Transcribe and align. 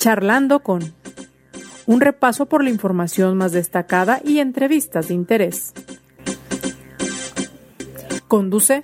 Charlando 0.00 0.60
con 0.60 0.94
un 1.84 2.00
repaso 2.00 2.46
por 2.46 2.64
la 2.64 2.70
información 2.70 3.36
más 3.36 3.52
destacada 3.52 4.22
y 4.24 4.38
entrevistas 4.38 5.08
de 5.08 5.14
interés. 5.14 5.74
Conduce 8.26 8.80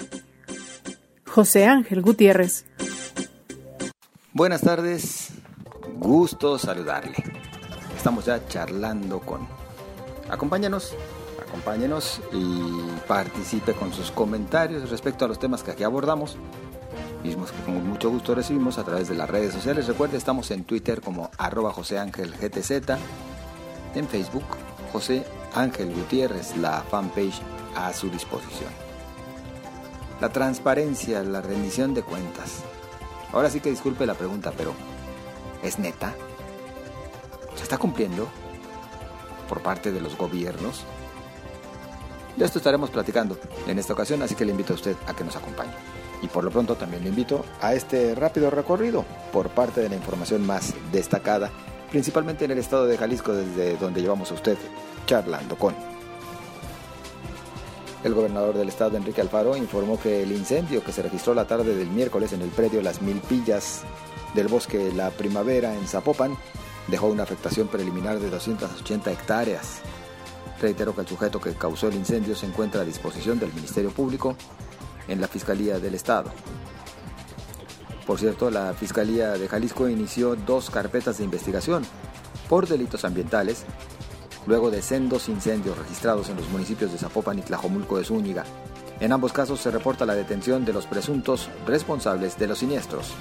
José 1.26 1.64
Ángel 1.64 2.02
Gutiérrez. 2.02 2.66
Buenas 4.34 4.60
tardes, 4.60 5.30
gusto 5.94 6.58
saludarle. 6.58 7.16
Estamos 7.96 8.26
ya 8.26 8.46
charlando 8.46 9.20
con. 9.20 9.48
Acompáñanos, 10.28 10.94
acompáñenos 11.48 12.20
y 12.30 12.72
participe 13.08 13.72
con 13.72 13.94
sus 13.94 14.10
comentarios 14.10 14.90
respecto 14.90 15.24
a 15.24 15.28
los 15.28 15.38
temas 15.38 15.62
que 15.62 15.70
aquí 15.70 15.82
abordamos. 15.82 16.36
Mismos 17.26 17.50
que 17.50 17.60
con 17.64 17.84
mucho 17.88 18.08
gusto 18.08 18.36
recibimos 18.36 18.78
a 18.78 18.84
través 18.84 19.08
de 19.08 19.16
las 19.16 19.28
redes 19.28 19.52
sociales. 19.52 19.88
Recuerde, 19.88 20.16
estamos 20.16 20.48
en 20.52 20.62
Twitter 20.62 21.00
como 21.00 21.28
arroba 21.38 21.72
José 21.72 21.98
Ángel 21.98 22.32
GTZ, 22.32 22.70
en 23.96 24.06
Facebook 24.06 24.44
José 24.92 25.26
Ángel 25.52 25.92
Gutiérrez, 25.92 26.56
la 26.56 26.82
fanpage 26.82 27.40
a 27.74 27.92
su 27.92 28.10
disposición. 28.10 28.70
La 30.20 30.28
transparencia, 30.28 31.24
la 31.24 31.42
rendición 31.42 31.94
de 31.94 32.02
cuentas. 32.02 32.62
Ahora 33.32 33.50
sí 33.50 33.58
que 33.58 33.70
disculpe 33.70 34.06
la 34.06 34.14
pregunta, 34.14 34.52
pero 34.56 34.72
¿es 35.64 35.80
neta? 35.80 36.14
¿Se 37.56 37.64
está 37.64 37.76
cumpliendo 37.76 38.28
por 39.48 39.62
parte 39.62 39.90
de 39.90 40.00
los 40.00 40.16
gobiernos? 40.16 40.84
De 42.36 42.44
esto 42.44 42.58
estaremos 42.58 42.90
platicando 42.90 43.36
en 43.66 43.80
esta 43.80 43.94
ocasión, 43.94 44.22
así 44.22 44.36
que 44.36 44.44
le 44.44 44.52
invito 44.52 44.74
a 44.74 44.76
usted 44.76 44.94
a 45.08 45.12
que 45.12 45.24
nos 45.24 45.34
acompañe. 45.34 45.72
Y 46.22 46.28
por 46.28 46.44
lo 46.44 46.50
pronto 46.50 46.76
también 46.76 47.02
le 47.02 47.10
invito 47.10 47.44
a 47.60 47.74
este 47.74 48.14
rápido 48.14 48.50
recorrido 48.50 49.04
por 49.32 49.50
parte 49.50 49.80
de 49.80 49.88
la 49.88 49.96
información 49.96 50.46
más 50.46 50.74
destacada, 50.92 51.50
principalmente 51.90 52.44
en 52.44 52.50
el 52.52 52.58
estado 52.58 52.86
de 52.86 52.96
Jalisco, 52.96 53.32
desde 53.32 53.76
donde 53.76 54.00
llevamos 54.00 54.30
a 54.30 54.34
usted 54.34 54.56
charlando 55.06 55.56
con. 55.56 55.74
El 58.04 58.14
gobernador 58.14 58.56
del 58.56 58.68
estado, 58.68 58.96
Enrique 58.96 59.20
Alfaro, 59.20 59.56
informó 59.56 59.98
que 59.98 60.22
el 60.22 60.30
incendio 60.30 60.84
que 60.84 60.92
se 60.92 61.02
registró 61.02 61.34
la 61.34 61.46
tarde 61.46 61.74
del 61.74 61.88
miércoles 61.88 62.32
en 62.32 62.42
el 62.42 62.50
predio 62.50 62.80
Las 62.80 63.02
Milpillas 63.02 63.82
del 64.34 64.48
bosque 64.48 64.92
La 64.94 65.10
Primavera 65.10 65.74
en 65.74 65.88
Zapopan 65.88 66.36
dejó 66.86 67.08
una 67.08 67.24
afectación 67.24 67.68
preliminar 67.68 68.20
de 68.20 68.30
280 68.30 69.10
hectáreas. 69.10 69.80
Reitero 70.60 70.94
que 70.94 71.00
el 71.00 71.08
sujeto 71.08 71.40
que 71.40 71.54
causó 71.54 71.88
el 71.88 71.94
incendio 71.94 72.34
se 72.34 72.46
encuentra 72.46 72.82
a 72.82 72.84
disposición 72.84 73.38
del 73.38 73.52
Ministerio 73.52 73.90
Público 73.90 74.36
en 75.08 75.20
la 75.20 75.28
Fiscalía 75.28 75.78
del 75.78 75.94
Estado. 75.94 76.30
Por 78.06 78.18
cierto, 78.18 78.50
la 78.50 78.72
Fiscalía 78.74 79.32
de 79.32 79.48
Jalisco 79.48 79.88
inició 79.88 80.36
dos 80.36 80.70
carpetas 80.70 81.18
de 81.18 81.24
investigación 81.24 81.84
por 82.48 82.68
delitos 82.68 83.04
ambientales, 83.04 83.64
luego 84.46 84.70
de 84.70 84.80
sendos 84.80 85.28
incendios 85.28 85.76
registrados 85.76 86.28
en 86.28 86.36
los 86.36 86.48
municipios 86.48 86.92
de 86.92 86.98
Zapopan 86.98 87.38
y 87.38 87.42
Tlajomulco 87.42 87.98
de 87.98 88.04
Zúñiga. 88.04 88.44
En 89.00 89.12
ambos 89.12 89.32
casos 89.32 89.60
se 89.60 89.70
reporta 89.70 90.06
la 90.06 90.14
detención 90.14 90.64
de 90.64 90.72
los 90.72 90.86
presuntos 90.86 91.50
responsables 91.66 92.38
de 92.38 92.46
los 92.46 92.58
siniestros. 92.58 93.12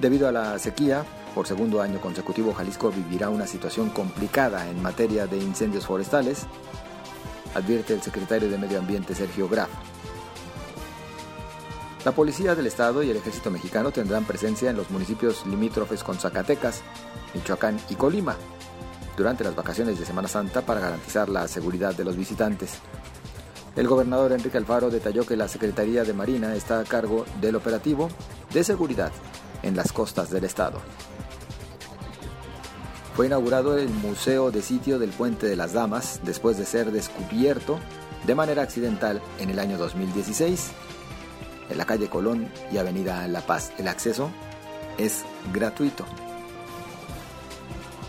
Debido 0.00 0.28
a 0.28 0.32
la 0.32 0.58
sequía, 0.58 1.04
por 1.34 1.46
segundo 1.46 1.80
año 1.80 2.00
consecutivo 2.00 2.52
Jalisco 2.52 2.90
vivirá 2.90 3.28
una 3.28 3.46
situación 3.46 3.90
complicada 3.90 4.68
en 4.68 4.82
materia 4.82 5.26
de 5.26 5.38
incendios 5.38 5.86
forestales, 5.86 6.46
advierte 7.54 7.94
el 7.94 8.02
secretario 8.02 8.48
de 8.48 8.58
Medio 8.58 8.78
Ambiente 8.78 9.14
Sergio 9.14 9.48
Graf. 9.48 9.68
La 12.04 12.12
Policía 12.12 12.54
del 12.54 12.66
Estado 12.66 13.02
y 13.02 13.10
el 13.10 13.16
Ejército 13.18 13.50
Mexicano 13.50 13.90
tendrán 13.90 14.24
presencia 14.24 14.70
en 14.70 14.76
los 14.76 14.90
municipios 14.90 15.44
limítrofes 15.46 16.02
con 16.02 16.18
Zacatecas, 16.18 16.82
Michoacán 17.34 17.78
y 17.90 17.94
Colima 17.94 18.36
durante 19.16 19.44
las 19.44 19.54
vacaciones 19.54 19.98
de 19.98 20.06
Semana 20.06 20.28
Santa 20.28 20.62
para 20.62 20.80
garantizar 20.80 21.28
la 21.28 21.46
seguridad 21.46 21.94
de 21.94 22.04
los 22.04 22.16
visitantes. 22.16 22.78
El 23.76 23.86
gobernador 23.86 24.32
Enrique 24.32 24.56
Alfaro 24.56 24.90
detalló 24.90 25.26
que 25.26 25.36
la 25.36 25.46
Secretaría 25.46 26.04
de 26.04 26.14
Marina 26.14 26.54
está 26.54 26.80
a 26.80 26.84
cargo 26.84 27.26
del 27.40 27.56
operativo 27.56 28.08
de 28.52 28.64
seguridad 28.64 29.12
en 29.62 29.76
las 29.76 29.92
costas 29.92 30.30
del 30.30 30.44
estado. 30.44 30.80
Fue 33.14 33.26
inaugurado 33.26 33.76
el 33.76 33.88
Museo 33.88 34.50
de 34.50 34.62
Sitio 34.62 34.98
del 34.98 35.10
Puente 35.10 35.46
de 35.46 35.56
las 35.56 35.72
Damas 35.72 36.20
después 36.24 36.56
de 36.56 36.64
ser 36.64 36.92
descubierto 36.92 37.78
de 38.26 38.34
manera 38.34 38.62
accidental 38.62 39.20
en 39.38 39.50
el 39.50 39.58
año 39.58 39.78
2016 39.78 40.72
en 41.70 41.78
la 41.78 41.86
calle 41.86 42.08
Colón 42.08 42.50
y 42.72 42.78
Avenida 42.78 43.26
La 43.28 43.40
Paz. 43.40 43.72
El 43.78 43.88
acceso 43.88 44.30
es 44.98 45.24
gratuito. 45.52 46.04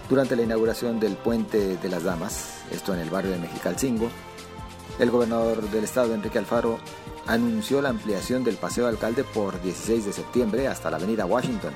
Durante 0.10 0.36
la 0.36 0.42
inauguración 0.42 1.00
del 1.00 1.16
Puente 1.16 1.78
de 1.78 1.90
las 1.90 2.04
Damas, 2.04 2.64
esto 2.72 2.94
en 2.94 3.00
el 3.00 3.10
barrio 3.10 3.32
de 3.32 3.40
Mexicalcingo, 3.40 4.10
el 5.00 5.10
gobernador 5.10 5.62
del 5.70 5.86
estado, 5.86 6.14
Enrique 6.14 6.38
Alfaro, 6.38 6.80
anunció 7.28 7.82
la 7.82 7.90
ampliación 7.90 8.44
del 8.44 8.58
Paseo 8.58 8.88
Alcalde 8.88 9.24
por 9.24 9.62
16 9.62 10.06
de 10.06 10.14
septiembre 10.14 10.68
hasta 10.68 10.92
la 10.92 10.98
Avenida 10.98 11.26
Washington. 11.26 11.74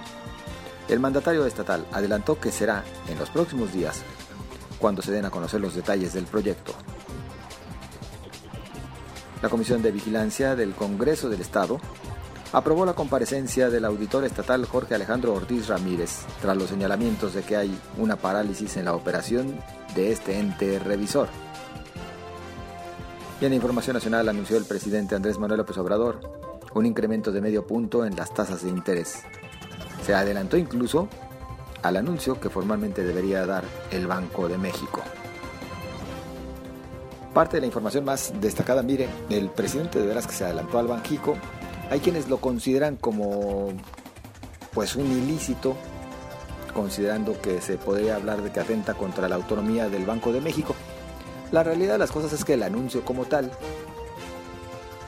El 0.88 1.00
mandatario 1.00 1.46
estatal 1.46 1.86
adelantó 1.92 2.40
que 2.40 2.52
será 2.52 2.84
en 3.08 3.18
los 3.18 3.30
próximos 3.30 3.74
días 3.74 4.04
cuando 4.80 5.02
se 5.02 5.12
den 5.12 5.26
a 5.26 5.32
conocer 5.32 5.60
los 5.60 5.74
detalles 5.74 6.14
del 6.14 6.26
proyecto. 6.26 6.74
La 9.42 9.50
Comisión 9.50 9.82
de 9.82 9.92
Vigilancia 9.92 10.56
del 10.56 10.74
Congreso 10.74 11.30
del 11.30 11.42
Estado 11.42 11.80
aprobó 12.54 12.86
la 12.86 12.94
comparecencia 12.94 13.70
del 13.70 13.86
auditor 13.86 14.24
estatal 14.26 14.66
Jorge 14.66 14.96
Alejandro 14.96 15.34
Ortiz 15.34 15.68
Ramírez 15.68 16.22
tras 16.42 16.56
los 16.56 16.70
señalamientos 16.70 17.34
de 17.34 17.42
que 17.42 17.58
hay 17.58 17.80
una 17.98 18.16
parálisis 18.16 18.78
en 18.78 18.86
la 18.86 18.94
operación 18.94 19.60
de 19.96 20.12
este 20.12 20.40
ente 20.40 20.80
revisor. 20.80 21.30
Y 23.42 23.46
en 23.46 23.54
información 23.54 23.96
nacional 23.96 24.30
anunció 24.30 24.56
el 24.58 24.66
presidente 24.66 25.16
Andrés 25.16 25.38
Manuel 25.38 25.60
López 25.60 25.78
Obrador 25.78 26.22
un 26.76 26.86
incremento 26.86 27.32
de 27.32 27.42
medio 27.42 27.66
punto 27.66 28.06
en 28.06 28.16
las 28.16 28.34
tasas 28.34 28.64
de 28.64 28.70
interés. 28.70 29.24
Se 30.04 30.14
adelantó 30.14 30.58
incluso 30.58 31.08
al 31.82 31.98
anuncio 31.98 32.40
que 32.40 32.50
formalmente 32.50 33.04
debería 33.04 33.46
dar 33.46 33.64
el 33.92 34.08
Banco 34.08 34.48
de 34.48 34.58
México. 34.58 35.02
Parte 37.34 37.58
de 37.58 37.62
la 37.62 37.68
información 37.68 38.06
más 38.06 38.34
destacada, 38.40 38.82
mire, 38.82 39.08
el 39.30 39.50
presidente 39.50 40.00
de 40.00 40.08
veras 40.08 40.26
que 40.26 40.34
se 40.34 40.46
adelantó 40.46 40.80
al 40.80 40.88
Banjico, 40.88 41.36
hay 41.92 42.00
quienes 42.00 42.30
lo 42.30 42.38
consideran 42.38 42.96
como 42.96 43.68
pues 44.74 44.96
un 44.96 45.06
ilícito, 45.06 45.76
considerando 46.74 47.40
que 47.40 47.62
se 47.62 47.78
podría 47.78 48.16
hablar 48.16 48.42
de 48.42 48.52
que 48.52 48.60
atenta 48.60 48.94
contra 48.94 49.30
la 49.30 49.36
autonomía 49.36 49.88
del 49.90 50.06
Banco 50.06 50.34
de 50.34 50.42
México. 50.42 50.76
La 51.52 51.64
realidad 51.64 51.94
de 51.94 52.00
las 52.00 52.12
cosas 52.12 52.34
es 52.34 52.44
que 52.44 52.56
el 52.56 52.64
anuncio 52.64 53.06
como 53.06 53.26
tal, 53.26 53.52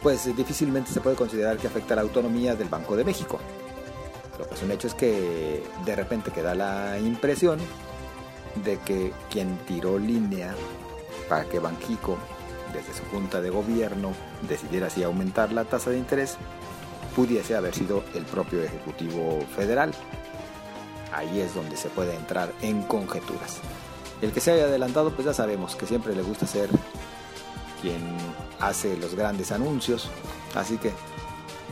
pues 0.04 0.26
difícilmente 0.36 0.92
se 0.92 1.02
puede 1.02 1.16
considerar 1.16 1.58
que 1.58 1.68
afecta 1.68 1.94
a 1.94 1.98
la 1.98 2.04
autonomía 2.04 2.56
del 2.56 2.70
Banco 2.70 2.96
de 2.96 3.04
México. 3.04 3.40
Lo 4.38 4.48
que 4.48 4.56
es 4.56 4.64
un 4.64 4.72
hecho 4.72 4.88
es 4.88 4.94
que 4.94 5.64
de 5.86 5.96
repente 5.96 6.32
queda 6.32 6.54
la 6.54 7.00
impresión 7.00 7.60
de 8.64 8.80
que 8.80 9.14
quien 9.30 9.58
tiró 9.68 9.98
línea 9.98 10.54
para 11.30 11.46
que 11.46 11.60
Banjico, 11.60 12.18
desde 12.74 12.94
su 12.94 13.04
junta 13.12 13.42
de 13.42 13.50
gobierno, 13.50 14.14
decidiera 14.48 14.88
así 14.88 15.04
aumentar 15.04 15.52
la 15.52 15.66
tasa 15.66 15.90
de 15.90 15.98
interés, 15.98 16.38
pudiese 17.16 17.56
haber 17.56 17.74
sido 17.74 18.04
el 18.14 18.26
propio 18.26 18.62
Ejecutivo 18.62 19.40
Federal. 19.56 19.92
Ahí 21.14 21.40
es 21.40 21.56
donde 21.56 21.78
se 21.78 21.90
puede 21.90 22.16
entrar 22.16 22.54
en 22.62 22.84
conjeturas. 22.84 23.58
El 24.22 24.32
que 24.32 24.40
se 24.40 24.52
haya 24.52 24.66
adelantado, 24.66 25.12
pues 25.12 25.26
ya 25.26 25.34
sabemos 25.34 25.76
que 25.76 25.86
siempre 25.86 26.16
le 26.16 26.22
gusta 26.22 26.46
ser 26.46 26.70
quien 27.82 28.02
hace 28.60 28.98
los 28.98 29.16
grandes 29.16 29.52
anuncios. 29.52 30.10
Así 30.56 30.78
que, 30.78 30.92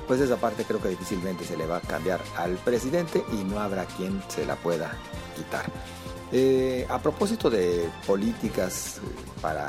pues 0.07 0.21
esa 0.21 0.37
parte 0.37 0.63
creo 0.63 0.81
que 0.81 0.89
difícilmente 0.89 1.43
se 1.45 1.57
le 1.57 1.65
va 1.65 1.77
a 1.77 1.81
cambiar 1.81 2.21
al 2.37 2.55
presidente 2.57 3.23
y 3.33 3.43
no 3.43 3.59
habrá 3.59 3.85
quien 3.85 4.21
se 4.27 4.45
la 4.45 4.55
pueda 4.55 4.91
quitar. 5.35 5.65
Eh, 6.31 6.85
a 6.89 6.99
propósito 6.99 7.49
de 7.49 7.89
políticas 8.05 8.97
eh, 8.97 9.01
para 9.41 9.67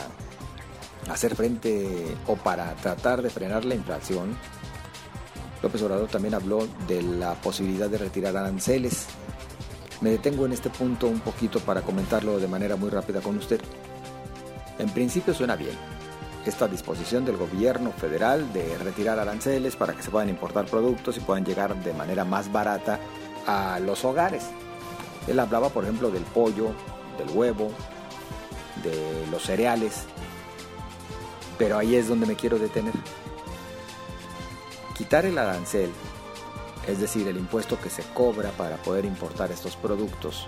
hacer 1.11 1.37
frente 1.37 2.17
o 2.27 2.37
para 2.37 2.75
tratar 2.77 3.23
de 3.23 3.31
frenar 3.31 3.65
la 3.65 3.75
inflación, 3.75 4.37
López 5.63 5.83
Obrador 5.83 6.09
también 6.09 6.35
habló 6.35 6.67
de 6.87 7.03
la 7.03 7.35
posibilidad 7.35 7.89
de 7.89 7.99
retirar 7.99 8.37
aranceles 8.37 9.07
me 10.01 10.11
detengo 10.11 10.45
en 10.45 10.53
este 10.53 10.69
punto 10.69 11.07
un 11.07 11.21
poquito 11.21 11.59
para 11.61 11.83
comentarlo 11.83 12.39
de 12.39 12.49
manera 12.49 12.77
muy 12.77 12.91
rápida 12.91 13.21
con 13.21 13.39
usted. 13.39 13.61
En 14.79 14.91
principio 14.91 15.33
suena 15.33 15.57
bien. 15.57 15.96
Esta 16.47 16.69
disposición 16.69 17.25
del 17.25 17.37
gobierno 17.37 17.91
federal 17.91 18.53
de 18.53 18.79
retirar 18.79 19.19
aranceles 19.19 19.75
para 19.75 19.95
que 19.95 20.03
se 20.03 20.11
puedan 20.11 20.29
importar 20.29 20.67
productos 20.67 21.17
y 21.17 21.21
puedan 21.21 21.45
llegar 21.45 21.75
de 21.83 21.93
manera 21.93 22.25
más 22.25 22.53
barata 22.53 23.01
a 23.47 23.81
los 23.81 24.05
hogares. 24.05 24.45
Él 25.27 25.41
hablaba, 25.41 25.71
por 25.71 25.83
ejemplo, 25.83 26.09
del 26.11 26.23
pollo, 26.23 26.71
del 27.19 27.37
huevo, 27.37 27.73
de 28.85 29.27
los 29.31 29.43
cereales. 29.43 30.05
Pero 31.59 31.79
ahí 31.79 31.97
es 31.97 32.07
donde 32.07 32.27
me 32.27 32.37
quiero 32.37 32.61
detener. 32.61 32.95
Quitar 34.97 35.27
el 35.27 35.37
arancel 35.37 35.91
es 36.87 37.01
decir, 37.01 37.27
el 37.27 37.37
impuesto 37.37 37.81
que 37.81 37.91
se 37.91 38.03
cobra 38.15 38.51
para 38.53 38.77
poder 38.77 39.05
importar 39.05 39.51
estos 39.51 39.75
productos, 39.77 40.47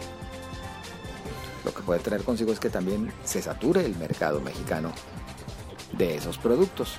lo 1.64 1.74
que 1.74 1.82
puede 1.82 1.98
traer 2.00 2.22
consigo 2.22 2.52
es 2.52 2.60
que 2.60 2.70
también 2.70 3.12
se 3.24 3.42
sature 3.42 3.84
el 3.84 3.96
mercado 3.96 4.40
mexicano 4.40 4.92
de 5.92 6.16
esos 6.16 6.38
productos. 6.38 6.96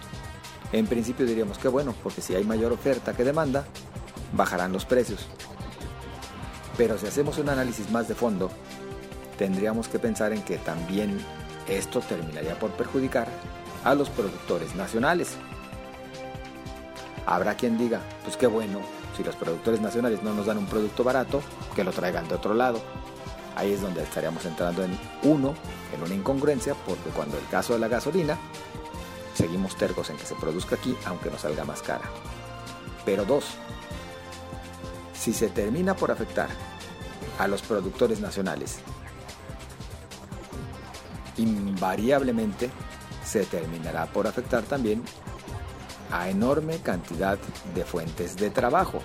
En 0.71 0.87
principio 0.87 1.25
diríamos 1.25 1.57
que 1.57 1.67
bueno, 1.67 1.95
porque 2.03 2.21
si 2.21 2.35
hay 2.35 2.43
mayor 2.43 2.71
oferta 2.71 3.13
que 3.13 3.23
demanda, 3.23 3.65
bajarán 4.33 4.71
los 4.71 4.85
precios. 4.85 5.25
Pero 6.77 6.97
si 6.97 7.07
hacemos 7.07 7.37
un 7.37 7.49
análisis 7.49 7.89
más 7.91 8.07
de 8.07 8.15
fondo, 8.15 8.49
tendríamos 9.37 9.87
que 9.87 9.99
pensar 9.99 10.31
en 10.33 10.41
que 10.43 10.57
también 10.57 11.19
esto 11.67 11.99
terminaría 12.01 12.57
por 12.57 12.71
perjudicar 12.71 13.27
a 13.83 13.95
los 13.95 14.09
productores 14.09 14.75
nacionales. 14.75 15.35
Habrá 17.25 17.55
quien 17.55 17.77
diga, 17.77 18.01
pues 18.23 18.37
qué 18.37 18.47
bueno, 18.47 18.79
si 19.15 19.23
los 19.23 19.35
productores 19.35 19.81
nacionales 19.81 20.23
no 20.23 20.33
nos 20.33 20.45
dan 20.45 20.57
un 20.57 20.65
producto 20.65 21.03
barato, 21.03 21.41
que 21.75 21.83
lo 21.83 21.91
traigan 21.91 22.27
de 22.27 22.35
otro 22.35 22.53
lado. 22.53 22.81
Ahí 23.55 23.73
es 23.73 23.81
donde 23.81 24.03
estaríamos 24.03 24.45
entrando 24.45 24.83
en 24.83 24.97
uno, 25.23 25.53
en 25.93 26.01
una 26.01 26.15
incongruencia, 26.15 26.75
porque 26.87 27.09
cuando 27.09 27.37
el 27.37 27.45
caso 27.47 27.73
de 27.73 27.79
la 27.79 27.87
gasolina, 27.89 28.37
seguimos 29.39 29.77
tercos 29.77 30.09
en 30.09 30.17
que 30.17 30.25
se 30.25 30.35
produzca 30.35 30.75
aquí, 30.75 30.97
aunque 31.05 31.31
nos 31.31 31.41
salga 31.41 31.63
más 31.63 31.81
cara. 31.81 32.03
Pero 33.05 33.23
dos, 33.23 33.45
si 35.13 35.31
se 35.31 35.47
termina 35.47 35.95
por 35.95 36.11
afectar 36.11 36.49
a 37.37 37.47
los 37.47 37.61
productores 37.61 38.19
nacionales, 38.19 38.79
invariablemente 41.37 42.69
se 43.23 43.45
terminará 43.45 44.07
por 44.07 44.27
afectar 44.27 44.63
también 44.63 45.01
a 46.11 46.27
enorme 46.27 46.79
cantidad 46.79 47.37
de 47.73 47.85
fuentes 47.85 48.35
de 48.35 48.49
trabajo. 48.49 48.99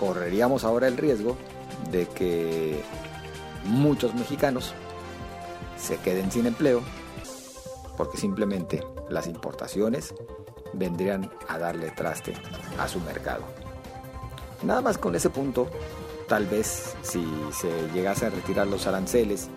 Correríamos 0.00 0.64
ahora 0.64 0.88
el 0.88 0.96
riesgo 0.96 1.36
de 1.92 2.08
que 2.08 2.82
muchos 3.66 4.16
mexicanos 4.16 4.74
se 5.78 5.96
queden 5.98 6.32
sin 6.32 6.46
empleo 6.46 6.82
porque 7.98 8.16
simplemente 8.16 8.82
las 9.10 9.26
importaciones 9.26 10.14
vendrían 10.72 11.30
a 11.48 11.58
darle 11.58 11.90
traste 11.90 12.32
a 12.78 12.86
su 12.86 13.00
mercado. 13.00 13.42
Nada 14.62 14.80
más 14.80 14.96
con 14.98 15.16
ese 15.16 15.28
punto, 15.30 15.68
tal 16.28 16.46
vez 16.46 16.96
si 17.02 17.26
se 17.52 17.68
llegase 17.92 18.26
a 18.26 18.30
retirar 18.30 18.68
los 18.68 18.86
aranceles 18.86 19.48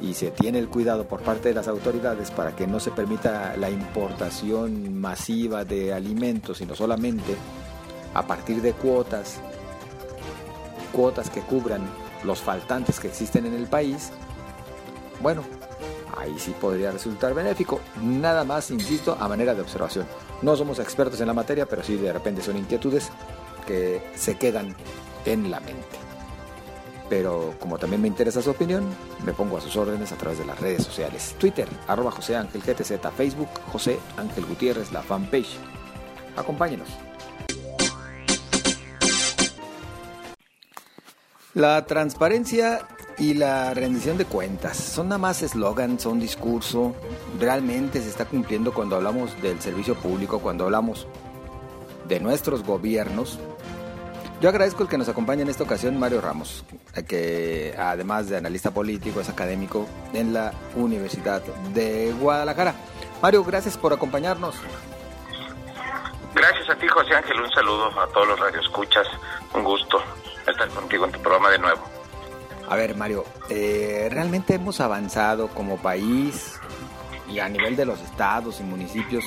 y 0.00 0.14
se 0.14 0.30
tiene 0.30 0.58
el 0.58 0.68
cuidado 0.68 1.06
por 1.06 1.20
parte 1.20 1.50
de 1.50 1.54
las 1.54 1.68
autoridades 1.68 2.30
para 2.30 2.56
que 2.56 2.66
no 2.66 2.80
se 2.80 2.90
permita 2.90 3.56
la 3.58 3.70
importación 3.70 4.98
masiva 4.98 5.64
de 5.64 5.92
alimentos, 5.92 6.58
sino 6.58 6.74
solamente 6.74 7.36
a 8.14 8.26
partir 8.26 8.62
de 8.62 8.72
cuotas, 8.72 9.38
cuotas 10.92 11.28
que 11.28 11.40
cubran 11.42 11.82
los 12.24 12.40
faltantes 12.40 12.98
que 13.00 13.08
existen 13.08 13.44
en 13.44 13.54
el 13.54 13.66
país, 13.66 14.10
bueno, 15.20 15.42
ahí 16.16 16.38
sí 16.38 16.54
podría 16.60 16.90
resultar 16.90 17.34
benéfico. 17.34 17.80
Nada 18.02 18.44
más, 18.44 18.70
insisto, 18.70 19.16
a 19.18 19.28
manera 19.28 19.54
de 19.54 19.62
observación. 19.62 20.06
No 20.42 20.56
somos 20.56 20.78
expertos 20.78 21.20
en 21.20 21.26
la 21.26 21.34
materia, 21.34 21.66
pero 21.66 21.82
sí 21.82 21.96
de 21.96 22.12
repente 22.12 22.42
son 22.42 22.56
inquietudes 22.56 23.10
que 23.66 24.02
se 24.14 24.36
quedan 24.36 24.74
en 25.24 25.50
la 25.50 25.60
mente 25.60 26.04
pero 27.08 27.54
como 27.60 27.78
también 27.78 28.02
me 28.02 28.08
interesa 28.08 28.42
su 28.42 28.50
opinión, 28.50 28.84
me 29.24 29.32
pongo 29.32 29.58
a 29.58 29.60
sus 29.60 29.76
órdenes 29.76 30.12
a 30.12 30.16
través 30.16 30.38
de 30.38 30.46
las 30.46 30.58
redes 30.58 30.82
sociales. 30.82 31.36
Twitter, 31.38 31.68
arroba 31.86 32.10
José 32.10 32.36
Ángel 32.36 32.62
GTZ, 32.62 32.92
Facebook, 33.16 33.48
José 33.70 33.98
Ángel 34.16 34.44
Gutiérrez, 34.46 34.90
la 34.92 35.02
fanpage. 35.02 35.56
Acompáñenos. 36.36 36.88
La 41.52 41.86
transparencia 41.86 42.88
y 43.18 43.34
la 43.34 43.72
rendición 43.74 44.18
de 44.18 44.24
cuentas 44.24 44.76
son 44.76 45.08
nada 45.08 45.18
más 45.18 45.42
eslogan, 45.42 45.98
son 45.98 46.20
discurso. 46.20 46.94
Realmente 47.38 48.00
se 48.00 48.08
está 48.08 48.24
cumpliendo 48.24 48.72
cuando 48.72 48.96
hablamos 48.96 49.40
del 49.42 49.60
servicio 49.60 49.94
público, 49.94 50.40
cuando 50.40 50.64
hablamos 50.64 51.06
de 52.08 52.20
nuestros 52.20 52.62
gobiernos, 52.62 53.38
yo 54.44 54.50
agradezco 54.50 54.82
el 54.82 54.90
que 54.90 54.98
nos 54.98 55.08
acompañe 55.08 55.40
en 55.40 55.48
esta 55.48 55.64
ocasión 55.64 55.98
Mario 55.98 56.20
Ramos, 56.20 56.66
que 57.08 57.74
además 57.78 58.28
de 58.28 58.36
analista 58.36 58.72
político 58.72 59.20
es 59.22 59.30
académico 59.30 59.86
en 60.12 60.34
la 60.34 60.52
Universidad 60.74 61.40
de 61.72 62.12
Guadalajara. 62.12 62.74
Mario, 63.22 63.42
gracias 63.42 63.78
por 63.78 63.94
acompañarnos. 63.94 64.56
Gracias 66.34 66.68
a 66.68 66.76
ti, 66.76 66.86
José 66.88 67.14
Ángel. 67.14 67.40
Un 67.40 67.50
saludo 67.52 67.98
a 67.98 68.06
todos 68.08 68.28
los 68.28 68.38
radioescuchas. 68.38 69.06
Un 69.54 69.64
gusto 69.64 70.02
estar 70.46 70.68
contigo 70.68 71.06
en 71.06 71.12
tu 71.12 71.22
programa 71.22 71.48
de 71.50 71.58
nuevo. 71.60 71.93
A 72.68 72.76
ver, 72.76 72.96
Mario, 72.96 73.24
eh, 73.50 74.08
realmente 74.10 74.54
hemos 74.54 74.80
avanzado 74.80 75.48
como 75.48 75.76
país 75.76 76.58
y 77.28 77.38
a 77.38 77.48
nivel 77.48 77.76
de 77.76 77.84
los 77.84 78.00
estados 78.00 78.60
y 78.60 78.62
municipios 78.62 79.24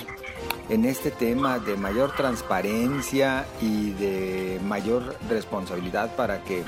en 0.70 0.86
este 0.86 1.12
tema 1.12 1.60
de 1.60 1.78
mayor 1.78 2.14
transparencia 2.16 3.46
y 3.62 3.92
de 3.92 4.60
mayor 4.64 5.16
responsabilidad 5.30 6.16
para 6.16 6.44
que 6.44 6.64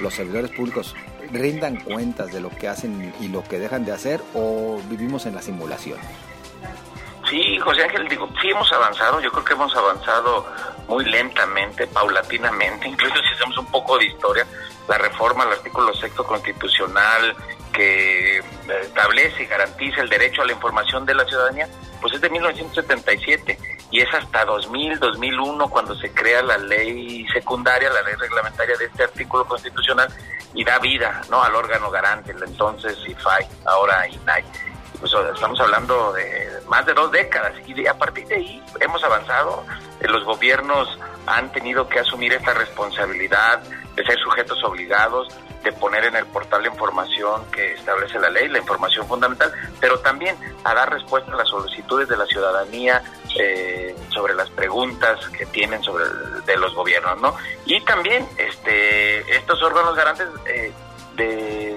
los 0.00 0.14
servidores 0.14 0.50
públicos 0.50 0.94
rindan 1.30 1.76
cuentas 1.76 2.32
de 2.32 2.40
lo 2.40 2.50
que 2.50 2.68
hacen 2.68 3.14
y 3.20 3.28
lo 3.28 3.44
que 3.44 3.58
dejan 3.58 3.84
de 3.84 3.92
hacer 3.92 4.20
o 4.34 4.80
vivimos 4.88 5.26
en 5.26 5.34
la 5.34 5.42
simulación? 5.42 5.98
Sí, 7.28 7.58
José 7.58 7.84
Ángel, 7.84 8.08
digo, 8.08 8.28
sí 8.40 8.48
hemos 8.50 8.70
avanzado, 8.72 9.20
yo 9.20 9.30
creo 9.30 9.44
que 9.44 9.52
hemos 9.54 9.74
avanzado 9.74 10.44
muy 10.92 11.06
lentamente, 11.06 11.86
paulatinamente, 11.86 12.86
incluso 12.86 13.14
si 13.14 13.34
hacemos 13.34 13.56
un 13.56 13.66
poco 13.66 13.96
de 13.96 14.04
historia, 14.04 14.46
la 14.86 14.98
reforma 14.98 15.44
al 15.44 15.52
artículo 15.52 15.94
sexto 15.94 16.22
constitucional 16.22 17.34
que 17.72 18.42
establece 18.82 19.44
y 19.44 19.46
garantiza 19.46 20.02
el 20.02 20.10
derecho 20.10 20.42
a 20.42 20.44
la 20.44 20.52
información 20.52 21.06
de 21.06 21.14
la 21.14 21.24
ciudadanía, 21.24 21.66
pues 22.02 22.12
es 22.12 22.20
de 22.20 22.28
1977 22.28 23.58
y 23.90 24.00
es 24.00 24.12
hasta 24.12 24.44
2000, 24.44 24.98
2001 24.98 25.70
cuando 25.70 25.94
se 25.94 26.12
crea 26.12 26.42
la 26.42 26.58
ley 26.58 27.26
secundaria, 27.32 27.88
la 27.88 28.02
ley 28.02 28.14
reglamentaria 28.18 28.76
de 28.76 28.84
este 28.84 29.04
artículo 29.04 29.46
constitucional 29.46 30.12
y 30.52 30.62
da 30.62 30.78
vida 30.78 31.22
¿no? 31.30 31.42
al 31.42 31.54
órgano 31.54 31.90
garante, 31.90 32.32
el 32.32 32.42
entonces 32.42 32.98
IFAI, 33.06 33.46
ahora 33.64 34.06
INAI. 34.08 34.44
Pues 35.02 35.12
estamos 35.34 35.58
hablando 35.58 36.12
de 36.12 36.48
más 36.68 36.86
de 36.86 36.94
dos 36.94 37.10
décadas 37.10 37.54
y 37.66 37.86
a 37.88 37.98
partir 37.98 38.24
de 38.28 38.36
ahí 38.36 38.62
hemos 38.78 39.02
avanzado, 39.02 39.64
los 40.00 40.22
gobiernos 40.22 40.96
han 41.26 41.50
tenido 41.50 41.88
que 41.88 41.98
asumir 41.98 42.32
esta 42.32 42.54
responsabilidad 42.54 43.60
de 43.96 44.04
ser 44.04 44.16
sujetos 44.20 44.62
obligados, 44.62 45.26
de 45.64 45.72
poner 45.72 46.04
en 46.04 46.14
el 46.14 46.26
portal 46.26 46.62
la 46.62 46.68
información 46.68 47.44
que 47.50 47.72
establece 47.72 48.20
la 48.20 48.30
ley, 48.30 48.46
la 48.46 48.58
información 48.58 49.08
fundamental, 49.08 49.52
pero 49.80 49.98
también 49.98 50.36
a 50.62 50.72
dar 50.72 50.92
respuesta 50.92 51.32
a 51.32 51.36
las 51.36 51.48
solicitudes 51.48 52.08
de 52.08 52.16
la 52.16 52.26
ciudadanía 52.26 53.02
eh, 53.40 53.96
sobre 54.10 54.34
las 54.34 54.50
preguntas 54.50 55.18
que 55.30 55.46
tienen 55.46 55.82
sobre 55.82 56.04
de 56.46 56.56
los 56.58 56.76
gobiernos, 56.76 57.20
¿no? 57.20 57.36
Y 57.66 57.80
también 57.80 58.24
este 58.38 59.36
estos 59.36 59.60
órganos 59.64 59.96
garantes 59.96 60.28
eh, 60.46 60.72
de 61.16 61.76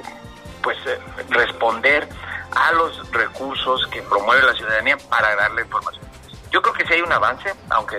pues 0.62 0.78
eh, 0.86 1.00
responder 1.30 2.08
a 2.56 2.72
los 2.72 3.12
recursos 3.12 3.86
que 3.88 4.02
promueve 4.02 4.44
la 4.44 4.54
ciudadanía 4.54 4.98
para 5.10 5.36
darle 5.36 5.62
información. 5.62 6.06
Yo 6.52 6.62
creo 6.62 6.74
que 6.74 6.86
sí 6.86 6.94
hay 6.94 7.02
un 7.02 7.12
avance, 7.12 7.54
aunque 7.70 7.98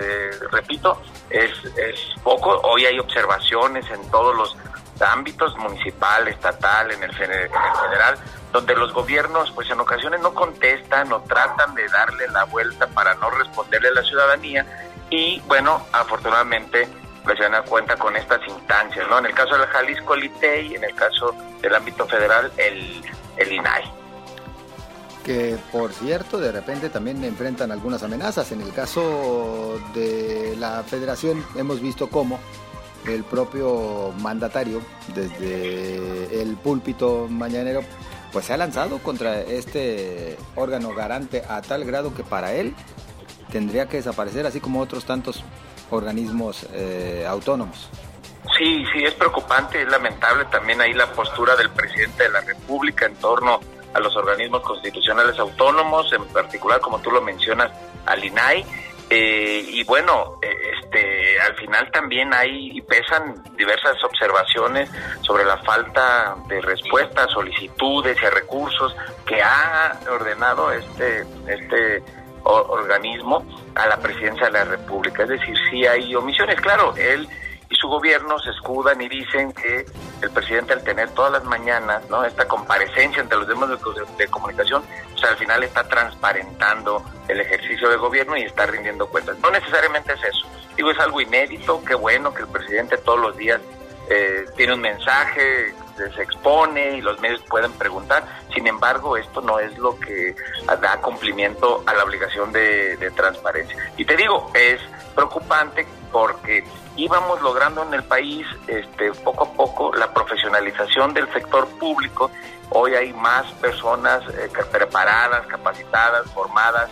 repito, 0.51 0.99
es, 1.29 1.51
es 1.77 1.99
poco. 2.23 2.59
Hoy 2.63 2.85
hay 2.85 2.97
observaciones 2.99 3.89
en 3.91 4.09
todos 4.09 4.35
los 4.35 4.57
ámbitos 5.01 5.55
municipal, 5.57 6.27
estatal, 6.27 6.91
en 6.91 7.03
el, 7.03 7.13
federal, 7.13 8.17
donde 8.51 8.75
los 8.75 8.93
gobiernos 8.93 9.51
pues 9.51 9.69
en 9.69 9.79
ocasiones 9.79 10.21
no 10.21 10.33
contestan 10.33 11.11
o 11.11 11.21
tratan 11.21 11.75
de 11.75 11.87
darle 11.87 12.27
la 12.29 12.45
vuelta 12.45 12.87
para 12.87 13.13
no 13.15 13.29
responderle 13.29 13.89
a 13.89 13.93
la 13.93 14.03
ciudadanía 14.03 14.65
y 15.09 15.39
bueno, 15.41 15.85
afortunadamente 15.91 16.87
la 17.25 17.33
ciudadanía 17.35 17.61
cuenta 17.63 17.95
con 17.97 18.15
estas 18.15 18.39
instancias, 18.47 19.07
¿no? 19.09 19.19
En 19.19 19.27
el 19.27 19.33
caso 19.33 19.57
del 19.57 19.67
Jalisco 19.67 20.13
el 20.13 20.25
ITEI, 20.25 20.75
en 20.75 20.83
el 20.83 20.95
caso 20.95 21.35
del 21.61 21.75
ámbito 21.75 22.07
federal 22.07 22.51
el, 22.57 23.03
el 23.37 23.51
INAI. 23.51 23.96
Que 25.27 25.57
por 25.73 25.91
cierto, 25.91 26.39
de 26.39 26.53
repente 26.53 26.89
también 26.89 27.21
enfrentan 27.25 27.69
algunas 27.69 28.01
amenazas. 28.01 28.49
En 28.53 28.61
el 28.61 28.71
caso 28.71 29.77
de 29.93 30.55
la 30.57 30.83
federación 30.83 31.45
hemos 31.57 31.81
visto 31.81 32.09
cómo 32.09 32.39
el 33.05 33.25
propio 33.25 34.13
mandatario 34.21 34.81
desde 35.13 36.41
el 36.41 36.55
púlpito 36.55 37.27
mañanero 37.29 37.81
pues 38.31 38.45
se 38.45 38.53
ha 38.53 38.57
lanzado 38.57 38.99
contra 38.99 39.41
este 39.41 40.37
órgano 40.55 40.93
garante 40.93 41.43
a 41.47 41.61
tal 41.61 41.83
grado 41.83 42.13
que 42.13 42.23
para 42.23 42.53
él 42.53 42.73
tendría 43.51 43.87
que 43.87 43.97
desaparecer 43.97 44.45
así 44.45 44.61
como 44.61 44.79
otros 44.79 45.03
tantos 45.03 45.43
organismos 45.91 46.67
eh, 46.73 47.25
autónomos. 47.27 47.89
Sí, 48.57 48.83
sí, 48.93 49.03
es 49.03 49.13
preocupante, 49.13 49.81
es 49.81 49.89
lamentable 49.89 50.45
también 50.45 50.79
ahí 50.79 50.93
la 50.93 51.11
postura 51.11 51.53
del 51.57 51.69
presidente 51.69 52.23
de 52.23 52.29
la 52.29 52.39
República 52.39 53.05
en 53.05 53.15
torno 53.15 53.55
a 53.55 53.59
los 53.99 54.15
organismos 54.15 54.61
constitucionales 54.61 55.37
autónomos, 55.39 56.11
en 56.13 56.25
particular, 56.27 56.79
como 56.79 56.99
tú 56.99 57.11
lo 57.11 57.21
mencionas, 57.21 57.71
al 58.05 58.23
INAI, 58.23 58.65
Eh, 59.09 59.63
y 59.69 59.85
bueno, 59.85 60.37
este, 60.41 61.39
al 61.39 61.55
final 61.55 61.89
también 61.93 62.33
hay 62.33 62.71
y 62.77 62.81
pesan 62.81 63.41
diversas 63.55 63.95
observaciones 64.03 64.89
sobre 65.21 65.45
la 65.45 65.55
falta 65.59 66.35
de 66.49 66.59
respuestas, 66.59 67.31
solicitudes 67.31 68.17
y 68.21 68.25
recursos 68.25 68.93
que 69.25 69.41
ha 69.41 69.97
ordenado 70.11 70.73
este, 70.73 71.23
este 71.47 72.03
organismo 72.43 73.45
a 73.75 73.87
la 73.87 73.97
presidencia 73.97 74.47
de 74.47 74.51
la 74.51 74.65
República. 74.65 75.23
Es 75.23 75.29
decir, 75.29 75.55
si 75.69 75.87
hay 75.87 76.13
omisiones. 76.13 76.59
Claro, 76.59 76.93
él 76.97 77.29
y 77.69 77.75
su 77.75 77.87
gobierno 77.87 78.37
se 78.39 78.49
escudan 78.49 78.99
y 79.01 79.07
dicen 79.07 79.53
que 79.53 79.85
el 80.21 80.31
presidente 80.31 80.73
al 80.73 80.83
tener 80.83 81.09
todas 81.11 81.31
las 81.31 81.43
mañanas 81.43 82.09
no 82.09 82.23
esta 82.23 82.47
comparecencia 82.47 83.21
entre 83.21 83.37
los 83.37 83.47
demás 83.47 83.69
de, 84.17 84.27
comunicación, 84.27 84.83
pues 85.11 85.23
al 85.23 85.37
final 85.37 85.63
está 85.63 85.83
transparentando 85.87 87.03
el 87.27 87.39
ejercicio 87.39 87.89
de 87.89 87.97
gobierno 87.97 88.37
y 88.37 88.43
está 88.43 88.65
rindiendo 88.65 89.07
cuentas. 89.07 89.37
No 89.39 89.51
necesariamente 89.51 90.13
es 90.13 90.23
eso. 90.23 90.47
Digo, 90.75 90.91
es 90.91 90.99
algo 90.99 91.21
inédito, 91.21 91.83
qué 91.83 91.95
bueno 91.95 92.33
que 92.33 92.43
el 92.43 92.47
presidente 92.47 92.97
todos 92.97 93.19
los 93.19 93.37
días 93.37 93.61
eh, 94.09 94.45
tiene 94.55 94.73
un 94.73 94.81
mensaje, 94.81 95.73
se 95.97 96.21
expone 96.21 96.97
y 96.97 97.01
los 97.01 97.19
medios 97.19 97.41
pueden 97.43 97.71
preguntar. 97.73 98.23
Sin 98.53 98.67
embargo, 98.67 99.17
esto 99.17 99.41
no 99.41 99.59
es 99.59 99.77
lo 99.77 99.99
que 99.99 100.35
da 100.81 101.01
cumplimiento 101.01 101.83
a 101.85 101.93
la 101.93 102.03
obligación 102.03 102.51
de, 102.51 102.97
de 102.97 103.11
transparencia. 103.11 103.91
Y 103.97 104.05
te 104.05 104.15
digo, 104.15 104.51
es 104.53 104.79
preocupante 105.15 105.87
porque 106.11 106.63
íbamos 106.95 107.41
logrando 107.41 107.83
en 107.83 107.93
el 107.93 108.03
país 108.03 108.45
este, 108.67 109.11
poco 109.23 109.45
a 109.45 109.53
poco 109.53 109.93
la 109.95 110.13
profesionalización 110.13 111.13
del 111.13 111.31
sector 111.31 111.67
público. 111.79 112.31
Hoy 112.69 112.95
hay 112.95 113.13
más 113.13 113.45
personas 113.53 114.21
eh, 114.29 114.49
preparadas, 114.71 115.45
capacitadas, 115.47 116.29
formadas 116.31 116.89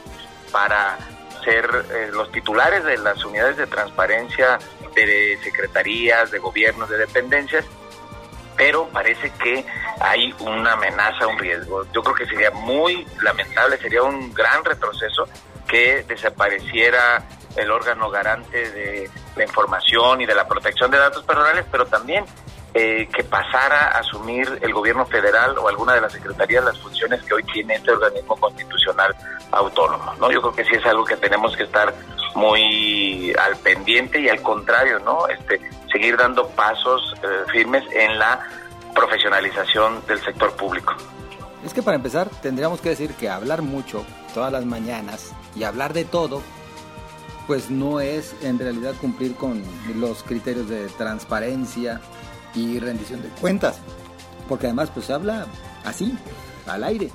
para 0.51 0.97
ser 1.43 1.85
eh, 1.91 2.09
los 2.13 2.31
titulares 2.31 2.83
de 2.83 2.97
las 2.97 3.23
unidades 3.25 3.57
de 3.57 3.67
transparencia 3.67 4.57
de 4.95 5.37
secretarías, 5.43 6.31
de 6.31 6.39
gobiernos, 6.39 6.89
de 6.89 6.97
dependencias, 6.97 7.65
pero 8.55 8.87
parece 8.87 9.31
que 9.31 9.65
hay 9.99 10.33
una 10.39 10.73
amenaza, 10.73 11.27
un 11.27 11.37
riesgo. 11.37 11.85
Yo 11.91 12.01
creo 12.01 12.15
que 12.15 12.25
sería 12.25 12.51
muy 12.51 13.05
lamentable, 13.21 13.77
sería 13.77 14.03
un 14.03 14.33
gran 14.33 14.63
retroceso 14.63 15.27
que 15.67 16.03
desapareciera 16.07 17.23
el 17.55 17.71
órgano 17.71 18.09
garante 18.09 18.71
de 18.71 19.09
la 19.35 19.43
información 19.43 20.21
y 20.21 20.25
de 20.25 20.35
la 20.35 20.47
protección 20.47 20.91
de 20.91 20.97
datos 20.97 21.23
personales, 21.23 21.65
pero 21.71 21.85
también 21.85 22.25
eh, 22.73 23.07
que 23.13 23.23
pasara 23.23 23.87
a 23.87 23.99
asumir 23.99 24.59
el 24.61 24.73
gobierno 24.73 25.05
federal 25.05 25.57
o 25.57 25.69
alguna 25.69 25.93
de 25.93 26.01
las 26.01 26.11
secretarías 26.11 26.63
las 26.65 26.77
funciones 26.79 27.23
que 27.23 27.33
hoy 27.33 27.43
tiene 27.43 27.75
este 27.75 27.91
organismo 27.91 28.35
constitucional 28.35 29.15
autónomo. 29.51 30.13
¿no? 30.19 30.29
Yo 30.29 30.41
creo 30.41 30.53
que 30.53 30.65
sí 30.65 30.75
es 30.75 30.85
algo 30.85 31.05
que 31.05 31.15
tenemos 31.15 31.55
que 31.55 31.63
estar 31.63 31.93
muy 32.35 33.33
al 33.39 33.55
pendiente 33.57 34.19
y 34.19 34.27
al 34.27 34.41
contrario, 34.41 34.99
¿no? 34.99 35.25
Este, 35.27 35.61
seguir 35.89 36.17
dando 36.17 36.49
pasos 36.49 37.15
eh, 37.23 37.49
firmes 37.49 37.83
en 37.93 38.19
la 38.19 38.45
profesionalización 38.93 40.05
del 40.05 40.21
sector 40.21 40.53
público. 40.57 40.93
Es 41.63 41.73
que 41.73 41.81
para 41.81 41.95
empezar 41.95 42.29
tendríamos 42.41 42.81
que 42.81 42.89
decir 42.89 43.13
que 43.15 43.29
hablar 43.29 43.61
mucho 43.61 44.05
todas 44.33 44.51
las 44.51 44.65
mañanas 44.65 45.33
y 45.55 45.63
hablar 45.63 45.93
de 45.93 46.03
todo 46.03 46.41
pues 47.47 47.69
no 47.69 47.99
es 47.99 48.33
en 48.41 48.57
realidad 48.59 48.93
cumplir 48.99 49.35
con 49.35 49.61
los 49.95 50.23
criterios 50.23 50.69
de 50.69 50.87
transparencia 50.97 52.01
y 52.53 52.79
rendición 52.79 53.21
de 53.21 53.29
cuentas, 53.29 53.77
porque 54.47 54.67
además 54.67 54.89
pues 54.93 55.07
se 55.07 55.13
habla 55.13 55.45
así, 55.83 56.17
al 56.67 56.83
aire. 56.83 57.11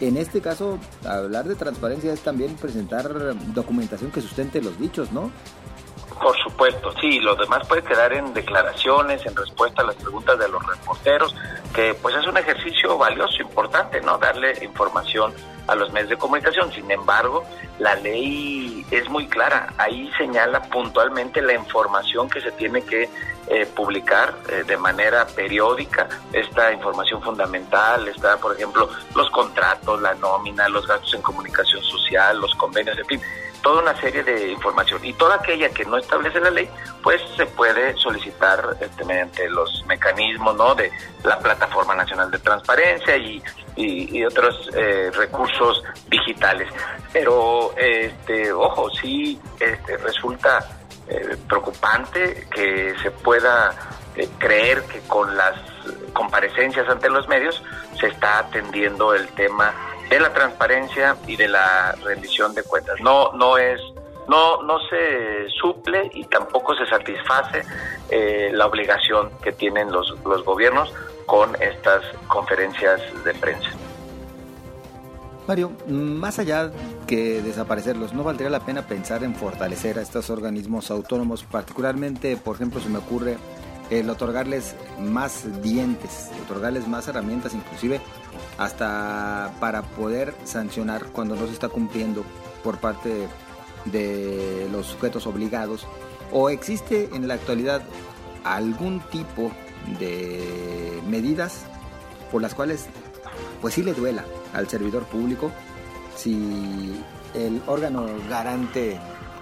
En 0.00 0.16
este 0.16 0.40
caso, 0.40 0.78
hablar 1.06 1.46
de 1.46 1.54
transparencia 1.54 2.12
es 2.12 2.20
también 2.20 2.54
presentar 2.56 3.36
documentación 3.54 4.10
que 4.10 4.20
sustente 4.20 4.60
los 4.60 4.78
dichos, 4.78 5.12
¿no? 5.12 5.30
Por 6.20 6.36
supuesto, 6.38 6.92
sí, 7.00 7.18
lo 7.20 7.34
demás 7.34 7.66
puede 7.66 7.82
quedar 7.82 8.12
en 8.12 8.32
declaraciones, 8.32 9.24
en 9.26 9.36
respuesta 9.36 9.82
a 9.82 9.86
las 9.86 9.96
preguntas 9.96 10.38
de 10.38 10.48
los 10.48 10.64
reporteros, 10.66 11.34
que 11.74 11.94
pues 11.94 12.14
es 12.14 12.26
un 12.26 12.36
ejercicio 12.36 12.96
valioso, 12.96 13.42
importante, 13.42 14.00
¿no? 14.00 14.16
Darle 14.18 14.64
información 14.64 15.34
a 15.66 15.74
los 15.74 15.92
medios 15.92 16.10
de 16.10 16.16
comunicación. 16.16 16.72
Sin 16.72 16.90
embargo, 16.90 17.44
la 17.78 17.94
ley 17.96 18.86
es 18.90 19.08
muy 19.08 19.26
clara. 19.26 19.72
Ahí 19.76 20.10
señala 20.16 20.62
puntualmente 20.62 21.42
la 21.42 21.54
información 21.54 22.28
que 22.28 22.40
se 22.40 22.52
tiene 22.52 22.82
que 22.82 23.08
eh, 23.48 23.66
publicar 23.74 24.34
eh, 24.48 24.62
de 24.66 24.76
manera 24.76 25.26
periódica. 25.26 26.08
Esta 26.32 26.72
información 26.72 27.22
fundamental 27.22 28.06
está, 28.08 28.36
por 28.38 28.54
ejemplo, 28.54 28.88
los 29.14 29.28
contratos, 29.30 30.00
la 30.00 30.14
nómina, 30.14 30.68
los 30.68 30.86
gastos 30.86 31.14
en 31.14 31.22
comunicación 31.22 31.82
social, 31.82 32.40
los 32.40 32.54
convenios, 32.54 32.96
en 32.98 33.06
fin 33.06 33.20
toda 33.64 33.82
una 33.82 33.98
serie 33.98 34.22
de 34.22 34.50
información 34.50 35.02
y 35.04 35.14
toda 35.14 35.36
aquella 35.36 35.70
que 35.70 35.86
no 35.86 35.96
establece 35.96 36.38
la 36.38 36.50
ley 36.50 36.68
pues 37.02 37.20
se 37.34 37.46
puede 37.46 37.96
solicitar 37.96 38.76
este, 38.78 39.04
mediante 39.06 39.48
los 39.48 39.84
mecanismos 39.86 40.54
no 40.54 40.74
de 40.74 40.92
la 41.24 41.38
plataforma 41.38 41.94
nacional 41.94 42.30
de 42.30 42.38
transparencia 42.38 43.16
y, 43.16 43.42
y, 43.74 44.22
otros 44.24 44.70
eh, 44.76 45.10
recursos 45.14 45.82
digitales. 46.08 46.68
Pero 47.12 47.74
este 47.76 48.52
ojo 48.52 48.90
sí 48.90 49.40
este, 49.58 49.96
resulta 49.96 50.58
eh, 51.08 51.36
preocupante 51.48 52.46
que 52.54 52.94
se 53.02 53.10
pueda 53.10 53.72
eh, 54.14 54.28
creer 54.38 54.82
que 54.84 55.00
con 55.08 55.36
las 55.36 55.54
comparecencias 56.12 56.88
ante 56.88 57.08
los 57.08 57.26
medios 57.28 57.62
se 57.98 58.08
está 58.08 58.40
atendiendo 58.40 59.14
el 59.14 59.26
tema 59.28 59.74
de 60.08 60.20
la 60.20 60.32
transparencia 60.32 61.16
y 61.26 61.36
de 61.36 61.48
la 61.48 61.92
rendición 62.04 62.54
de 62.54 62.62
cuentas. 62.62 63.00
No, 63.00 63.32
no 63.32 63.58
es, 63.58 63.80
no, 64.28 64.62
no 64.62 64.78
se 64.88 65.48
suple 65.60 66.10
y 66.14 66.24
tampoco 66.24 66.74
se 66.74 66.86
satisface 66.86 67.62
eh, 68.10 68.50
la 68.52 68.66
obligación 68.66 69.30
que 69.42 69.52
tienen 69.52 69.90
los, 69.90 70.14
los 70.24 70.44
gobiernos 70.44 70.92
con 71.26 71.54
estas 71.60 72.04
conferencias 72.28 73.00
de 73.24 73.34
prensa. 73.34 73.70
Mario, 75.46 75.72
más 75.88 76.38
allá 76.38 76.70
que 77.06 77.42
desaparecerlos, 77.42 78.14
¿no 78.14 78.24
valdría 78.24 78.48
la 78.48 78.60
pena 78.60 78.82
pensar 78.82 79.22
en 79.24 79.34
fortalecer 79.34 79.98
a 79.98 80.02
estos 80.02 80.30
organismos 80.30 80.90
autónomos? 80.90 81.44
Particularmente, 81.44 82.38
por 82.38 82.56
ejemplo, 82.56 82.80
se 82.80 82.88
me 82.88 82.98
ocurre 82.98 83.36
el 83.90 84.08
otorgarles 84.10 84.74
más 84.98 85.62
dientes, 85.62 86.30
otorgarles 86.42 86.88
más 86.88 87.06
herramientas, 87.08 87.54
inclusive 87.54 88.00
hasta 88.58 89.52
para 89.60 89.82
poder 89.82 90.34
sancionar 90.44 91.06
cuando 91.06 91.36
no 91.36 91.46
se 91.46 91.52
está 91.52 91.68
cumpliendo 91.68 92.24
por 92.62 92.78
parte 92.78 93.28
de 93.86 94.68
los 94.72 94.86
sujetos 94.86 95.26
obligados 95.26 95.86
o 96.32 96.48
existe 96.50 97.10
en 97.12 97.28
la 97.28 97.34
actualidad 97.34 97.82
algún 98.44 99.00
tipo 99.10 99.52
de 99.98 101.00
medidas 101.06 101.64
por 102.32 102.40
las 102.40 102.54
cuales 102.54 102.86
pues 103.60 103.74
sí 103.74 103.82
le 103.82 103.92
duela 103.92 104.24
al 104.54 104.68
servidor 104.68 105.04
público 105.04 105.50
si 106.16 107.00
el 107.34 107.62
órgano 107.66 108.06
garante 108.28 108.98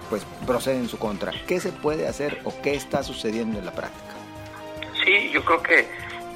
pues 0.09 0.23
procede 0.45 0.77
en 0.77 0.89
su 0.89 0.97
contra. 0.97 1.31
¿Qué 1.47 1.59
se 1.59 1.71
puede 1.71 2.07
hacer 2.07 2.41
o 2.43 2.53
qué 2.61 2.75
está 2.75 3.03
sucediendo 3.03 3.59
en 3.59 3.65
la 3.65 3.71
práctica? 3.71 4.12
Sí, 5.03 5.31
yo 5.31 5.43
creo 5.43 5.61
que 5.61 5.87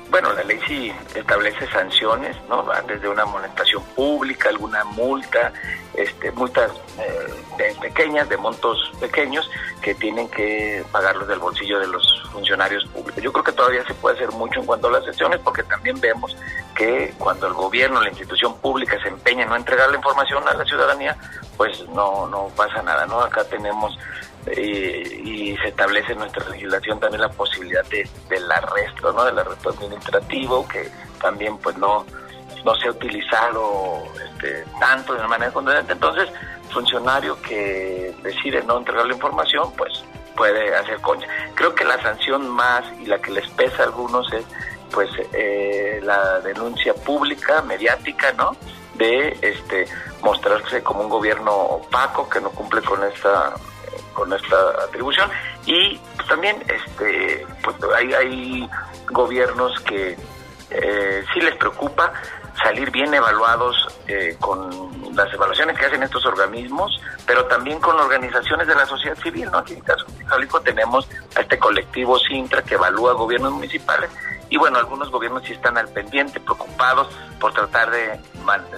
bueno, 0.10 0.32
la 0.34 0.44
ley 0.44 0.60
sí 0.68 0.92
establece 1.16 1.68
sanciones, 1.68 2.36
¿no? 2.48 2.66
Desde 2.88 3.10
una 3.10 3.24
amonestación 3.24 3.84
pública, 3.96 4.50
alguna 4.50 4.84
multa, 4.86 5.52
este, 5.96 6.32
multas 6.32 6.72
eh, 7.00 7.76
pequeñas, 7.82 8.30
de 8.30 8.38
montos 8.38 8.92
pequeños, 9.02 9.50
que 9.82 9.96
tienen 9.96 10.30
que 10.30 10.86
pagarlos 10.92 11.28
del 11.28 11.40
bolsillo 11.40 11.80
de 11.80 11.88
los 11.88 12.24
funcionarios 12.32 12.86
públicos. 12.86 13.22
Yo 13.22 13.34
creo 13.34 13.44
que 13.44 13.52
todavía 13.52 13.86
se 13.86 13.94
puede 13.96 14.16
hacer 14.16 14.32
mucho 14.32 14.62
en 14.62 14.66
cuanto 14.66 14.88
a 14.88 14.92
las 14.92 15.06
sanciones, 15.06 15.42
porque 15.42 15.64
también 15.64 16.00
vemos 16.00 16.38
que 16.74 17.14
cuando 17.18 17.48
el 17.48 17.54
gobierno, 17.54 18.02
la 18.02 18.10
institución 18.10 18.58
pública 18.60 18.98
se 19.02 19.10
empeña 19.10 19.44
en 19.44 19.50
no 19.50 19.56
entregar 19.58 19.90
la 19.90 19.98
información 19.98 20.48
a 20.48 20.54
la 20.54 20.64
ciudadanía, 20.64 21.18
pues 21.58 21.86
no, 21.90 22.28
no 22.28 22.48
pasa 22.56 22.82
nada, 22.82 23.06
¿no? 23.08 23.20
Acá 23.20 23.44
tenemos 23.44 23.98
y 24.56 25.56
se 25.58 25.70
establece 25.70 26.14
en 26.14 26.20
nuestra 26.20 26.48
legislación 26.50 27.00
también 27.00 27.22
la 27.22 27.30
posibilidad 27.30 27.84
de, 27.86 28.08
del 28.30 28.52
arresto, 28.52 29.12
¿no? 29.12 29.26
Del 29.26 29.40
arresto 29.40 29.70
administrativo, 29.70 30.68
que 30.68 30.90
también 31.22 31.58
pues 31.58 31.78
no, 31.78 32.06
no 32.64 32.76
se 32.76 32.88
ha 32.88 32.92
utilizado 32.92 34.04
este, 34.14 34.64
tanto 34.80 35.14
de 35.14 35.28
manera 35.28 35.52
contundente. 35.52 35.94
Entonces, 35.94 36.30
funcionario 36.72 37.42
que 37.42 38.14
decide 38.24 38.64
no 38.64 38.78
entregar 38.78 39.06
la 39.06 39.14
información, 39.14 39.72
pues 39.78 40.04
puede 40.36 40.76
hacer 40.76 41.00
concha. 41.02 41.28
Creo 41.56 41.74
que 41.74 41.84
la 41.84 42.02
sanción 42.02 42.48
más 42.48 42.84
y 43.02 43.06
la 43.06 43.20
que 43.20 43.32
les 43.32 43.50
pesa 43.52 43.84
a 43.84 43.86
algunos 43.86 44.32
es 44.34 44.46
pues 44.92 45.10
eh, 45.34 46.00
la 46.04 46.40
denuncia 46.40 46.94
pública, 46.94 47.62
mediática, 47.62 48.32
¿no? 48.34 48.56
De 48.96 49.38
este 49.42 49.86
mostrarse 50.22 50.82
como 50.82 51.02
un 51.02 51.10
gobierno 51.10 51.52
opaco 51.52 52.30
que 52.30 52.40
no 52.40 52.50
cumple 52.52 52.82
con 52.82 53.04
esta 53.04 53.54
con 54.18 54.34
esta 54.34 54.70
atribución 54.84 55.30
y 55.68 55.96
pues, 56.16 56.28
también 56.28 56.56
este 56.68 57.46
pues 57.62 57.76
hay, 57.96 58.12
hay 58.14 58.70
gobiernos 59.12 59.80
que 59.82 60.18
eh, 60.72 61.24
sí 61.32 61.40
les 61.40 61.56
preocupa 61.56 62.12
salir 62.64 62.90
bien 62.90 63.14
evaluados 63.14 63.76
eh, 64.08 64.36
con 64.40 65.16
las 65.16 65.32
evaluaciones 65.32 65.78
que 65.78 65.86
hacen 65.86 66.02
estos 66.02 66.26
organismos, 66.26 67.00
pero 67.28 67.46
también 67.46 67.80
con 67.80 67.96
organizaciones 67.96 68.68
de 68.68 68.74
la 68.74 68.88
sociedad 68.88 69.16
civil. 69.20 69.50
¿no? 69.52 69.60
Aquí 69.60 69.74
en 69.74 69.82
caso 69.82 70.08
Jalisco 70.26 70.62
tenemos 70.62 71.08
a 71.36 71.42
este 71.42 71.60
colectivo 71.60 72.18
Sintra 72.18 72.64
que 72.64 72.74
evalúa 72.74 73.14
gobiernos 73.14 73.54
municipales 73.54 74.10
y 74.50 74.58
bueno, 74.58 74.78
algunos 74.78 75.12
gobiernos 75.12 75.44
sí 75.44 75.54
están 75.54 75.78
al 75.78 75.90
pendiente, 75.90 76.40
preocupados 76.40 77.14
por 77.40 77.54
tratar 77.54 77.92
de, 77.92 78.20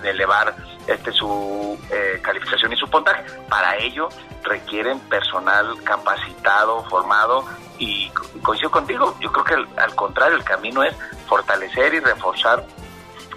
elevar 0.03 0.55
este 0.87 1.11
su 1.11 1.77
eh, 1.91 2.19
calificación 2.21 2.73
y 2.73 2.75
su 2.75 2.89
puntaje. 2.89 3.23
Para 3.47 3.77
ello 3.77 4.09
requieren 4.43 4.99
personal 5.01 5.75
capacitado, 5.83 6.83
formado 6.85 7.45
y 7.77 8.09
coincido 8.41 8.71
contigo, 8.71 9.15
yo 9.19 9.31
creo 9.31 9.45
que 9.45 9.79
al 9.79 9.95
contrario, 9.95 10.35
el 10.35 10.43
camino 10.43 10.83
es 10.83 10.95
fortalecer 11.27 11.93
y 11.93 11.99
reforzar 11.99 12.65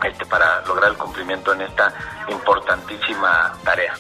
este 0.02 0.26
para 0.26 0.64
lograr 0.66 0.90
el 0.90 0.96
cumplimiento 0.96 1.52
en 1.52 1.62
esta 1.62 1.94
importantísima 2.28 3.56
tarea. 3.62 3.94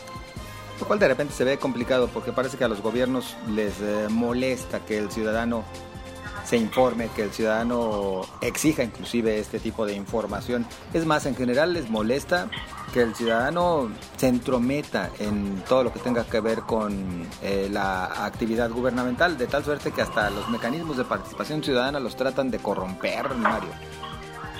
Lo 0.80 0.86
cual 0.86 0.98
de 0.98 1.08
repente 1.08 1.32
se 1.32 1.44
ve 1.44 1.58
complicado 1.58 2.08
porque 2.08 2.32
parece 2.32 2.58
que 2.58 2.64
a 2.64 2.68
los 2.68 2.80
gobiernos 2.80 3.36
les 3.48 3.80
eh, 3.80 4.08
molesta 4.10 4.80
que 4.80 4.98
el 4.98 5.12
ciudadano 5.12 5.64
se 6.44 6.56
informe, 6.56 7.08
que 7.14 7.22
el 7.22 7.32
ciudadano 7.32 8.22
exija 8.40 8.82
inclusive 8.82 9.38
este 9.38 9.58
tipo 9.58 9.86
de 9.86 9.94
información. 9.94 10.66
Es 10.92 11.06
más, 11.06 11.26
en 11.26 11.36
general 11.36 11.72
les 11.74 11.88
molesta 11.90 12.48
que 12.92 13.02
el 13.02 13.14
ciudadano 13.14 13.90
se 14.16 14.28
entrometa 14.28 15.10
en 15.18 15.62
todo 15.68 15.84
lo 15.84 15.92
que 15.92 15.98
tenga 15.98 16.24
que 16.24 16.40
ver 16.40 16.60
con 16.60 17.26
eh, 17.42 17.68
la 17.70 18.24
actividad 18.26 18.70
gubernamental, 18.70 19.38
de 19.38 19.46
tal 19.46 19.64
suerte 19.64 19.92
que 19.92 20.02
hasta 20.02 20.30
los 20.30 20.48
mecanismos 20.50 20.96
de 20.96 21.04
participación 21.04 21.62
ciudadana 21.62 22.00
los 22.00 22.16
tratan 22.16 22.50
de 22.50 22.58
corromper, 22.58 23.34
Mario. 23.34 23.70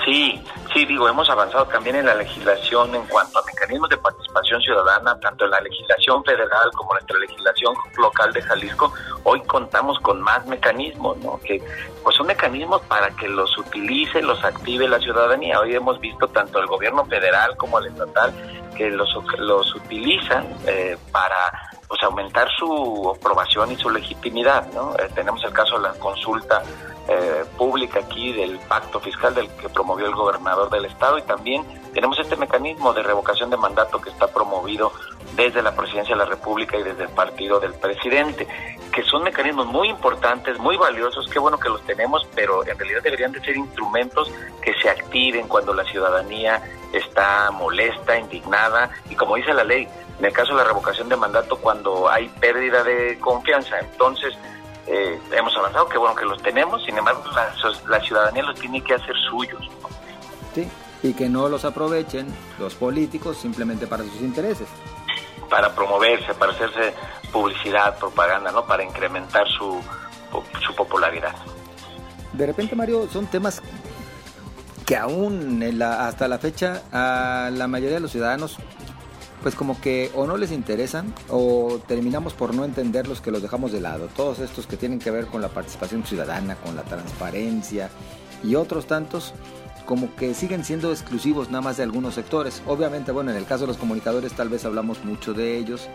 Sí, 0.04 0.42
sí, 0.72 0.84
digo, 0.84 1.08
hemos 1.08 1.30
avanzado 1.30 1.64
también 1.66 1.94
en 1.94 2.06
la 2.06 2.14
legislación 2.14 2.92
en 2.94 3.06
cuanto 3.06 3.38
a 3.38 3.44
mecanismos 3.44 3.88
de 3.88 3.96
participación 3.98 4.60
ciudadana, 4.60 5.18
tanto 5.20 5.44
en 5.44 5.52
la 5.52 5.60
legislación 5.60 6.24
federal 6.24 6.70
como 6.74 6.96
en 6.96 7.06
la 7.08 7.18
legislación 7.20 7.74
local 7.98 8.32
de 8.32 8.42
Jalisco. 8.42 8.92
Hoy 9.22 9.40
contamos 9.42 10.00
con 10.00 10.20
más 10.20 10.44
mecanismos, 10.46 11.16
¿no? 11.18 11.38
Que 11.38 11.62
pues 12.02 12.16
son 12.16 12.26
mecanismos 12.26 12.82
para 12.82 13.10
que 13.10 13.28
los 13.28 13.56
utilice, 13.58 14.20
los 14.22 14.42
active 14.44 14.88
la 14.88 14.98
ciudadanía. 14.98 15.60
Hoy 15.60 15.76
hemos 15.76 16.00
visto 16.00 16.26
tanto 16.28 16.58
el 16.58 16.66
gobierno 16.66 17.04
federal 17.04 17.56
como 17.56 17.78
el 17.78 17.86
estatal 17.86 18.32
que 18.76 18.90
los, 18.90 19.08
los 19.38 19.74
utilizan 19.76 20.46
eh, 20.66 20.96
para 21.12 21.52
pues 21.92 22.02
aumentar 22.04 22.48
su 22.58 23.14
aprobación 23.14 23.70
y 23.70 23.76
su 23.76 23.90
legitimidad, 23.90 24.66
¿no? 24.72 24.94
Eh, 24.94 25.10
tenemos 25.14 25.44
el 25.44 25.52
caso 25.52 25.76
de 25.76 25.82
la 25.82 25.92
consulta 25.92 26.62
eh, 27.06 27.44
pública 27.58 28.00
aquí 28.00 28.32
del 28.32 28.58
pacto 28.60 28.98
fiscal 28.98 29.34
del 29.34 29.46
que 29.56 29.68
promovió 29.68 30.06
el 30.06 30.14
gobernador 30.14 30.70
del 30.70 30.86
estado 30.86 31.18
y 31.18 31.22
también 31.22 31.62
tenemos 31.92 32.18
este 32.18 32.34
mecanismo 32.36 32.94
de 32.94 33.02
revocación 33.02 33.50
de 33.50 33.58
mandato 33.58 34.00
que 34.00 34.08
está 34.08 34.26
promovido 34.26 34.90
desde 35.36 35.60
la 35.60 35.76
presidencia 35.76 36.14
de 36.14 36.20
la 36.20 36.24
República 36.24 36.78
y 36.78 36.82
desde 36.82 37.02
el 37.02 37.10
partido 37.10 37.60
del 37.60 37.74
presidente, 37.74 38.48
que 38.90 39.02
son 39.02 39.22
mecanismos 39.24 39.66
muy 39.66 39.90
importantes, 39.90 40.58
muy 40.58 40.78
valiosos, 40.78 41.28
qué 41.28 41.38
bueno 41.38 41.58
que 41.58 41.68
los 41.68 41.82
tenemos, 41.82 42.26
pero 42.34 42.66
en 42.66 42.78
realidad 42.78 43.02
deberían 43.02 43.32
de 43.32 43.40
ser 43.40 43.54
instrumentos 43.54 44.32
que 44.62 44.72
se 44.80 44.88
activen 44.88 45.46
cuando 45.46 45.74
la 45.74 45.84
ciudadanía 45.84 46.62
está 46.94 47.50
molesta, 47.50 48.18
indignada 48.18 48.90
y 49.10 49.14
como 49.14 49.36
dice 49.36 49.52
la 49.52 49.64
ley, 49.64 49.86
en 50.18 50.24
el 50.24 50.32
caso 50.32 50.52
de 50.52 50.58
la 50.58 50.64
revocación 50.64 51.08
de 51.08 51.16
mandato 51.16 51.56
cuando 51.56 52.08
hay 52.08 52.28
pérdida 52.28 52.82
de 52.84 53.18
confianza. 53.18 53.78
Entonces, 53.80 54.34
eh, 54.86 55.18
hemos 55.32 55.56
avanzado, 55.56 55.88
que 55.88 55.98
bueno 55.98 56.14
que 56.14 56.24
los 56.24 56.42
tenemos, 56.42 56.84
sin 56.84 56.98
embargo 56.98 57.22
la, 57.86 58.00
ciudadanía 58.00 58.42
los 58.42 58.58
tiene 58.58 58.82
que 58.82 58.94
hacer 58.94 59.14
suyos. 59.30 59.68
Sí, 60.54 60.68
y 61.02 61.14
que 61.14 61.28
no 61.28 61.48
los 61.48 61.64
aprovechen 61.64 62.26
los 62.58 62.74
políticos 62.74 63.36
simplemente 63.36 63.86
para 63.86 64.02
sus 64.04 64.20
intereses. 64.20 64.68
Para 65.48 65.74
promoverse, 65.74 66.34
para 66.34 66.52
hacerse 66.52 66.94
publicidad, 67.30 67.98
propaganda, 67.98 68.50
¿no? 68.50 68.64
Para 68.64 68.82
incrementar 68.82 69.46
su, 69.48 69.80
su 70.66 70.74
popularidad. 70.74 71.34
De 72.32 72.46
repente, 72.46 72.74
Mario, 72.74 73.08
son 73.08 73.26
temas 73.26 73.62
que 74.86 74.96
aún 74.96 75.62
en 75.62 75.78
la, 75.78 76.06
hasta 76.08 76.28
la 76.28 76.38
fecha 76.38 76.82
a 76.92 77.50
la 77.50 77.66
mayoría 77.66 77.94
de 77.94 78.00
los 78.00 78.10
ciudadanos 78.10 78.56
pues 79.42 79.54
como 79.54 79.80
que 79.80 80.10
o 80.14 80.26
no 80.26 80.36
les 80.36 80.52
interesan 80.52 81.12
o 81.28 81.80
terminamos 81.86 82.32
por 82.34 82.54
no 82.54 82.64
entenderlos 82.64 83.20
que 83.20 83.30
los 83.30 83.42
dejamos 83.42 83.72
de 83.72 83.80
lado. 83.80 84.08
Todos 84.14 84.38
estos 84.38 84.66
que 84.66 84.76
tienen 84.76 84.98
que 84.98 85.10
ver 85.10 85.26
con 85.26 85.42
la 85.42 85.48
participación 85.48 86.04
ciudadana, 86.04 86.54
con 86.56 86.76
la 86.76 86.82
transparencia 86.82 87.90
y 88.44 88.54
otros 88.54 88.86
tantos 88.86 89.34
como 89.86 90.14
que 90.14 90.32
siguen 90.32 90.64
siendo 90.64 90.92
exclusivos 90.92 91.50
nada 91.50 91.60
más 91.60 91.76
de 91.76 91.82
algunos 91.82 92.14
sectores. 92.14 92.62
Obviamente, 92.66 93.10
bueno, 93.10 93.32
en 93.32 93.36
el 93.36 93.44
caso 93.44 93.62
de 93.62 93.68
los 93.68 93.76
comunicadores 93.76 94.32
tal 94.32 94.48
vez 94.48 94.64
hablamos 94.64 95.04
mucho 95.04 95.34
de 95.34 95.58
ellos 95.58 95.88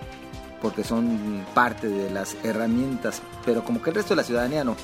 porque 0.62 0.84
son 0.84 1.46
parte 1.54 1.88
de 1.88 2.10
las 2.10 2.36
herramientas, 2.44 3.22
pero 3.46 3.64
como 3.64 3.82
que 3.82 3.92
el 3.92 3.96
resto 3.96 4.10
de 4.14 4.18
la 4.18 4.24
ciudadanía 4.24 4.64
no. 4.64 4.76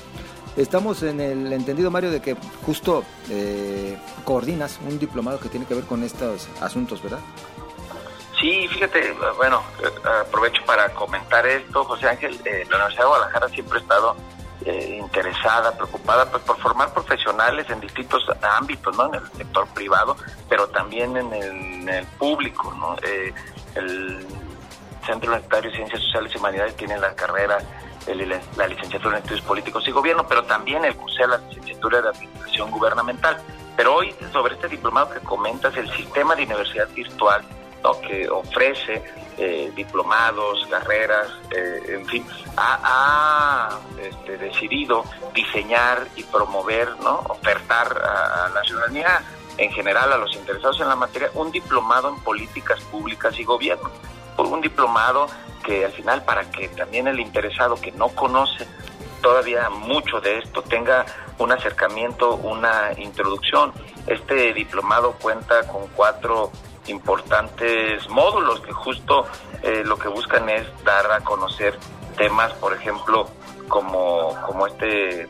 Estamos 0.56 1.02
en 1.02 1.20
el 1.20 1.52
entendido, 1.52 1.90
Mario, 1.90 2.12
de 2.12 2.20
que 2.20 2.36
justo 2.64 3.02
eh, 3.28 3.96
coordinas 4.24 4.78
un 4.88 5.00
diplomado 5.00 5.40
que 5.40 5.48
tiene 5.48 5.66
que 5.66 5.74
ver 5.74 5.84
con 5.84 6.04
estos 6.04 6.48
asuntos, 6.60 7.02
¿verdad? 7.02 7.18
Sí, 8.40 8.66
fíjate, 8.68 9.12
bueno, 9.36 9.62
eh, 9.82 10.08
aprovecho 10.26 10.62
para 10.64 10.92
comentar 10.92 11.46
esto. 11.46 11.84
José 11.84 12.08
Ángel, 12.08 12.40
eh, 12.44 12.66
la 12.68 12.76
Universidad 12.76 13.04
de 13.04 13.08
Guadalajara 13.08 13.48
siempre 13.48 13.78
ha 13.78 13.82
estado 13.82 14.16
eh, 14.64 14.98
interesada, 15.00 15.72
preocupada 15.76 16.30
pues, 16.30 16.42
por 16.42 16.58
formar 16.58 16.92
profesionales 16.92 17.68
en 17.70 17.80
distintos 17.80 18.24
ámbitos, 18.42 18.96
¿no? 18.96 19.06
En 19.06 19.14
el 19.14 19.32
sector 19.32 19.68
privado, 19.68 20.16
pero 20.48 20.68
también 20.68 21.16
en 21.16 21.32
el, 21.88 22.06
público, 22.18 22.72
¿no? 22.74 22.96
el 23.74 24.26
Centro 25.06 25.30
Universitario 25.30 25.70
de 25.70 25.76
Ciencias 25.76 26.02
Sociales 26.02 26.32
y 26.34 26.38
Humanidades 26.38 26.76
tiene 26.76 26.98
la 26.98 27.14
carrera, 27.14 27.58
la 28.56 28.66
licenciatura 28.66 29.18
en 29.18 29.22
Estudios 29.22 29.44
Políticos 29.44 29.84
y 29.86 29.90
Gobierno, 29.90 30.26
pero 30.26 30.44
también 30.44 30.84
el 30.84 30.96
CUSE, 30.96 31.26
la 31.26 31.38
licenciatura 31.38 32.00
de 32.00 32.08
Administración 32.08 32.70
Gubernamental. 32.70 33.36
Pero 33.76 33.96
hoy, 33.96 34.14
sobre 34.32 34.54
este 34.54 34.68
diplomado 34.68 35.10
que 35.10 35.20
comentas, 35.20 35.76
el 35.76 35.90
sistema 35.92 36.34
de 36.34 36.44
universidad 36.44 36.88
virtual, 36.90 37.44
que 37.92 38.28
ofrece 38.28 39.02
eh, 39.36 39.70
diplomados, 39.74 40.66
carreras, 40.70 41.28
eh, 41.54 41.82
en 41.88 42.06
fin, 42.06 42.26
ha, 42.56 43.78
este, 44.00 44.38
decidido 44.38 45.04
diseñar 45.34 46.06
y 46.16 46.22
promover, 46.22 46.96
¿no? 47.02 47.18
ofertar 47.28 47.88
a, 47.88 48.48
la 48.48 48.62
ciudadanía 48.62 49.22
en 49.58 49.70
general, 49.72 50.12
a 50.12 50.16
los 50.16 50.34
interesados 50.34 50.80
en 50.80 50.88
la 50.88 50.96
materia, 50.96 51.30
un 51.34 51.50
diplomado 51.50 52.08
en 52.08 52.16
políticas 52.20 52.80
públicas 52.84 53.38
y 53.38 53.44
gobierno. 53.44 53.90
Un 54.36 54.60
diplomado 54.60 55.26
que 55.64 55.84
al 55.84 55.92
final, 55.92 56.24
para 56.24 56.50
que 56.50 56.68
también 56.68 57.06
el 57.06 57.20
interesado 57.20 57.76
que 57.76 57.92
no 57.92 58.08
conoce 58.08 58.66
todavía 59.20 59.70
mucho 59.70 60.20
de 60.20 60.38
esto 60.38 60.62
tenga 60.62 61.06
un 61.38 61.50
acercamiento, 61.52 62.34
una 62.36 62.92
introducción. 62.98 63.72
Este 64.06 64.52
diplomado 64.52 65.12
cuenta 65.12 65.66
con 65.66 65.86
cuatro 65.88 66.50
importantes 66.86 68.08
módulos 68.08 68.60
que 68.60 68.72
justo 68.72 69.26
eh, 69.62 69.82
lo 69.84 69.98
que 69.98 70.08
buscan 70.08 70.48
es 70.48 70.66
dar 70.84 71.10
a 71.12 71.20
conocer 71.20 71.78
temas, 72.16 72.52
por 72.54 72.74
ejemplo, 72.74 73.28
como, 73.68 74.34
como 74.46 74.66
este 74.66 75.28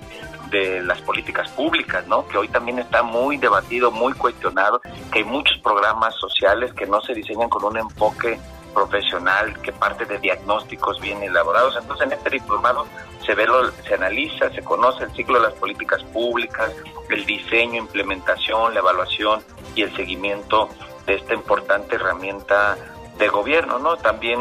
de 0.50 0.82
las 0.82 1.00
políticas 1.02 1.50
públicas, 1.50 2.06
¿no? 2.06 2.26
Que 2.28 2.38
hoy 2.38 2.48
también 2.48 2.78
está 2.78 3.02
muy 3.02 3.36
debatido, 3.38 3.90
muy 3.90 4.12
cuestionado, 4.12 4.80
que 5.10 5.20
hay 5.20 5.24
muchos 5.24 5.58
programas 5.58 6.14
sociales 6.16 6.72
que 6.74 6.86
no 6.86 7.00
se 7.00 7.14
diseñan 7.14 7.48
con 7.48 7.64
un 7.64 7.76
enfoque 7.76 8.38
profesional, 8.72 9.58
que 9.62 9.72
parte 9.72 10.04
de 10.04 10.18
diagnósticos 10.18 11.00
bien 11.00 11.22
elaborados. 11.22 11.76
Entonces, 11.80 12.06
en 12.06 12.12
este 12.12 12.30
diplomado 12.30 12.86
se 13.24 13.34
ve, 13.34 13.46
lo, 13.46 13.70
se 13.70 13.94
analiza, 13.94 14.50
se 14.50 14.62
conoce 14.62 15.04
el 15.04 15.12
ciclo 15.12 15.40
de 15.40 15.48
las 15.48 15.54
políticas 15.54 16.02
públicas, 16.04 16.70
el 17.08 17.24
diseño, 17.24 17.76
implementación, 17.76 18.74
la 18.74 18.80
evaluación 18.80 19.42
y 19.74 19.82
el 19.82 19.94
seguimiento 19.96 20.68
de 21.06 21.14
esta 21.14 21.34
importante 21.34 21.96
herramienta 21.96 22.76
de 23.18 23.28
gobierno, 23.28 23.78
¿no? 23.78 23.96
También 23.96 24.40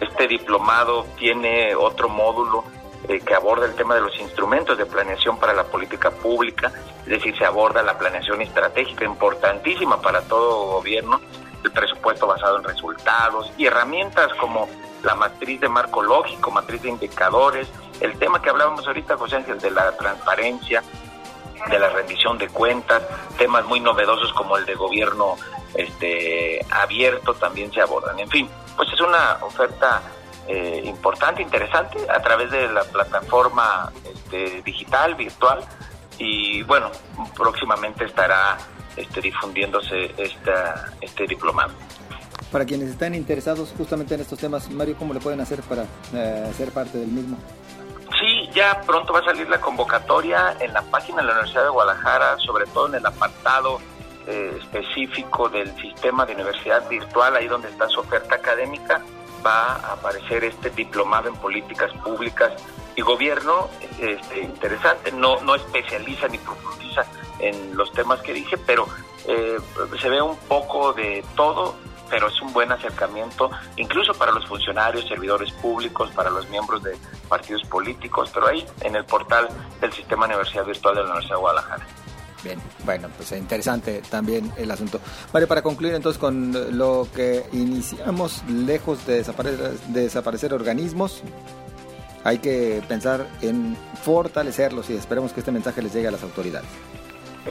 este 0.00 0.28
diplomado 0.28 1.06
tiene 1.16 1.74
otro 1.74 2.08
módulo 2.08 2.64
eh, 3.08 3.20
que 3.20 3.34
aborda 3.34 3.66
el 3.66 3.74
tema 3.74 3.94
de 3.94 4.00
los 4.00 4.18
instrumentos 4.18 4.78
de 4.78 4.86
planeación 4.86 5.38
para 5.38 5.52
la 5.52 5.64
política 5.64 6.10
pública, 6.10 6.72
es 7.02 7.06
decir, 7.06 7.36
se 7.36 7.44
aborda 7.44 7.82
la 7.82 7.98
planeación 7.98 8.40
estratégica 8.40 9.04
importantísima 9.04 10.00
para 10.00 10.22
todo 10.22 10.72
gobierno, 10.72 11.20
el 11.62 11.70
presupuesto 11.70 12.26
basado 12.26 12.58
en 12.58 12.64
resultados 12.64 13.50
y 13.56 13.66
herramientas 13.66 14.32
como 14.40 14.68
la 15.02 15.14
matriz 15.14 15.60
de 15.60 15.68
marco 15.68 16.02
lógico, 16.02 16.50
matriz 16.50 16.82
de 16.82 16.88
indicadores, 16.88 17.68
el 18.00 18.18
tema 18.18 18.40
que 18.40 18.50
hablábamos 18.50 18.86
ahorita, 18.86 19.16
José 19.16 19.36
Ángel, 19.36 19.58
de 19.60 19.70
la 19.70 19.94
transparencia, 19.96 20.82
de 21.70 21.78
la 21.78 21.88
rendición 21.90 22.38
de 22.38 22.48
cuentas, 22.48 23.02
temas 23.36 23.64
muy 23.66 23.80
novedosos 23.80 24.32
como 24.32 24.56
el 24.56 24.66
de 24.66 24.74
gobierno 24.74 25.36
este, 25.74 26.64
abierto 26.70 27.34
también 27.34 27.72
se 27.72 27.80
abordan. 27.80 28.18
En 28.18 28.28
fin, 28.28 28.48
pues 28.76 28.88
es 28.92 29.00
una 29.00 29.38
oferta 29.42 30.02
eh, 30.46 30.82
importante, 30.84 31.42
interesante, 31.42 31.98
a 32.08 32.20
través 32.20 32.50
de 32.50 32.68
la 32.68 32.84
plataforma 32.84 33.92
este, 34.04 34.62
digital, 34.62 35.14
virtual, 35.14 35.64
y 36.18 36.62
bueno, 36.62 36.90
próximamente 37.36 38.04
estará 38.04 38.58
este, 38.96 39.20
difundiéndose 39.20 40.14
esta, 40.16 40.92
este 41.00 41.26
diplomado. 41.26 41.72
Para 42.52 42.64
quienes 42.64 42.90
están 42.90 43.14
interesados 43.14 43.74
justamente 43.76 44.14
en 44.14 44.20
estos 44.20 44.38
temas, 44.38 44.70
Mario, 44.70 44.96
¿cómo 44.98 45.12
le 45.12 45.20
pueden 45.20 45.40
hacer 45.40 45.60
para 45.62 45.84
eh, 46.12 46.52
ser 46.56 46.70
parte 46.70 46.98
del 46.98 47.08
mismo? 47.08 47.36
Sí, 48.20 48.48
ya 48.54 48.80
pronto 48.82 49.12
va 49.12 49.20
a 49.20 49.24
salir 49.24 49.48
la 49.48 49.60
convocatoria 49.60 50.56
en 50.60 50.72
la 50.72 50.82
página 50.82 51.22
de 51.22 51.24
la 51.24 51.32
Universidad 51.32 51.64
de 51.64 51.70
Guadalajara, 51.70 52.36
sobre 52.38 52.66
todo 52.66 52.86
en 52.88 52.94
el 52.94 53.06
apartado 53.06 53.80
eh, 54.26 54.58
específico 54.60 55.48
del 55.48 55.74
sistema 55.76 56.26
de 56.26 56.34
universidad 56.34 56.88
virtual, 56.88 57.36
ahí 57.36 57.46
donde 57.46 57.68
está 57.68 57.88
su 57.88 58.00
oferta 58.00 58.36
académica, 58.36 59.02
va 59.44 59.74
a 59.74 59.92
aparecer 59.94 60.44
este 60.44 60.70
diplomado 60.70 61.28
en 61.28 61.36
políticas 61.36 61.92
públicas 62.02 62.52
y 62.96 63.02
gobierno, 63.02 63.68
este, 63.98 64.40
interesante, 64.40 65.12
no, 65.12 65.40
no 65.40 65.54
especializa 65.54 66.28
ni 66.28 66.38
profundiza 66.38 67.04
en 67.40 67.76
los 67.76 67.92
temas 67.92 68.20
que 68.20 68.32
dije, 68.32 68.56
pero 68.56 68.86
eh, 69.26 69.58
se 70.00 70.08
ve 70.08 70.22
un 70.22 70.36
poco 70.36 70.92
de 70.92 71.24
todo 71.34 71.74
pero 72.10 72.28
es 72.28 72.40
un 72.42 72.52
buen 72.52 72.70
acercamiento 72.70 73.50
incluso 73.76 74.14
para 74.14 74.30
los 74.30 74.46
funcionarios, 74.46 75.06
servidores 75.08 75.50
públicos, 75.52 76.10
para 76.12 76.30
los 76.30 76.48
miembros 76.48 76.82
de 76.82 76.96
partidos 77.28 77.62
políticos, 77.62 78.30
pero 78.32 78.46
ahí 78.46 78.64
en 78.82 78.94
el 78.94 79.04
portal 79.04 79.48
del 79.80 79.92
Sistema 79.92 80.26
Universidad 80.26 80.64
Virtual 80.64 80.94
de 80.94 81.00
la 81.00 81.06
Universidad 81.06 81.36
de 81.36 81.40
Guadalajara. 81.40 81.86
Bien, 82.44 82.60
bueno, 82.84 83.08
pues 83.16 83.32
interesante 83.32 84.02
también 84.10 84.52
el 84.58 84.70
asunto. 84.70 85.00
Mario, 85.32 85.48
para 85.48 85.62
concluir 85.62 85.94
entonces 85.94 86.20
con 86.20 86.76
lo 86.76 87.08
que 87.14 87.46
iniciamos, 87.52 88.44
lejos 88.46 89.06
de 89.06 89.14
desaparecer, 89.14 89.70
de 89.70 90.02
desaparecer 90.02 90.52
organismos, 90.52 91.22
hay 92.22 92.38
que 92.38 92.82
pensar 92.86 93.26
en 93.40 93.76
fortalecerlos 94.02 94.90
y 94.90 94.94
esperemos 94.94 95.32
que 95.32 95.40
este 95.40 95.52
mensaje 95.52 95.80
les 95.80 95.94
llegue 95.94 96.08
a 96.08 96.10
las 96.10 96.22
autoridades. 96.22 96.68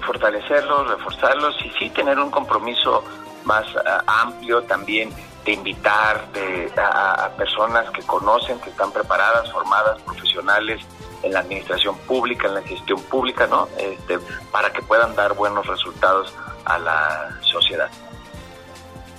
Fortalecerlos, 0.06 0.88
reforzarlos 0.90 1.56
y 1.66 1.70
sí 1.78 1.90
tener 1.90 2.20
un 2.20 2.30
compromiso 2.30 3.04
más 3.46 3.66
eh, 3.68 3.80
amplio 4.08 4.64
también 4.64 5.14
de 5.46 5.52
invitar 5.52 6.30
a, 6.78 7.30
personas 7.38 7.90
que 7.92 8.02
conocen, 8.04 8.60
que 8.60 8.70
están 8.70 8.92
preparadas, 8.92 9.52
formadas, 9.52 10.02
profesionales 10.02 10.82
en 11.22 11.34
la 11.34 11.40
administración 11.40 11.98
pública, 12.00 12.48
en 12.48 12.56
la 12.56 12.62
gestión 12.62 13.02
pública, 13.04 13.48
¿no? 13.48 13.68
Este, 13.78 14.20
para 14.52 14.72
que 14.72 14.82
puedan 14.82 15.16
dar 15.16 15.34
buenos 15.34 15.66
resultados 15.68 16.34
a 16.66 16.78
la 16.78 17.30
sociedad. 17.42 17.90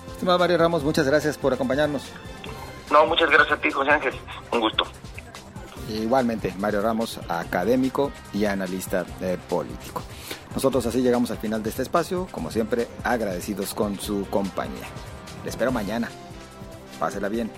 Estimado 0.09 0.39
Mario 0.39 0.59
Ramos, 0.59 0.83
muchas 0.83 1.07
gracias 1.07 1.37
por 1.37 1.53
acompañarnos. 1.53 2.05
No, 2.91 3.07
muchas 3.07 3.31
gracias 3.31 3.59
a 3.59 3.61
ti, 3.61 3.71
José 3.71 3.91
Ángel. 3.91 4.15
Un 4.53 4.61
gusto. 4.61 4.85
Igualmente, 5.89 6.55
Mario 6.59 6.81
Ramos, 6.81 7.21
académico 7.29 8.11
y 8.33 8.47
analista 8.47 9.05
eh, 9.21 9.39
político. 9.49 10.03
Nosotros 10.55 10.87
así 10.87 11.03
llegamos 11.03 11.31
al 11.31 11.39
final 11.39 11.63
de 11.63 11.71
este 11.71 11.83
espacio, 11.83 12.29
como 12.31 12.51
siempre 12.51 12.87
agradecidos 13.03 13.75
con 13.75 13.99
su 13.99 14.27
compañía. 14.31 14.87
Le 15.43 15.51
espero 15.51 15.73
mañana. 15.73 16.09
Pásela 16.99 17.29
bien. 17.29 17.51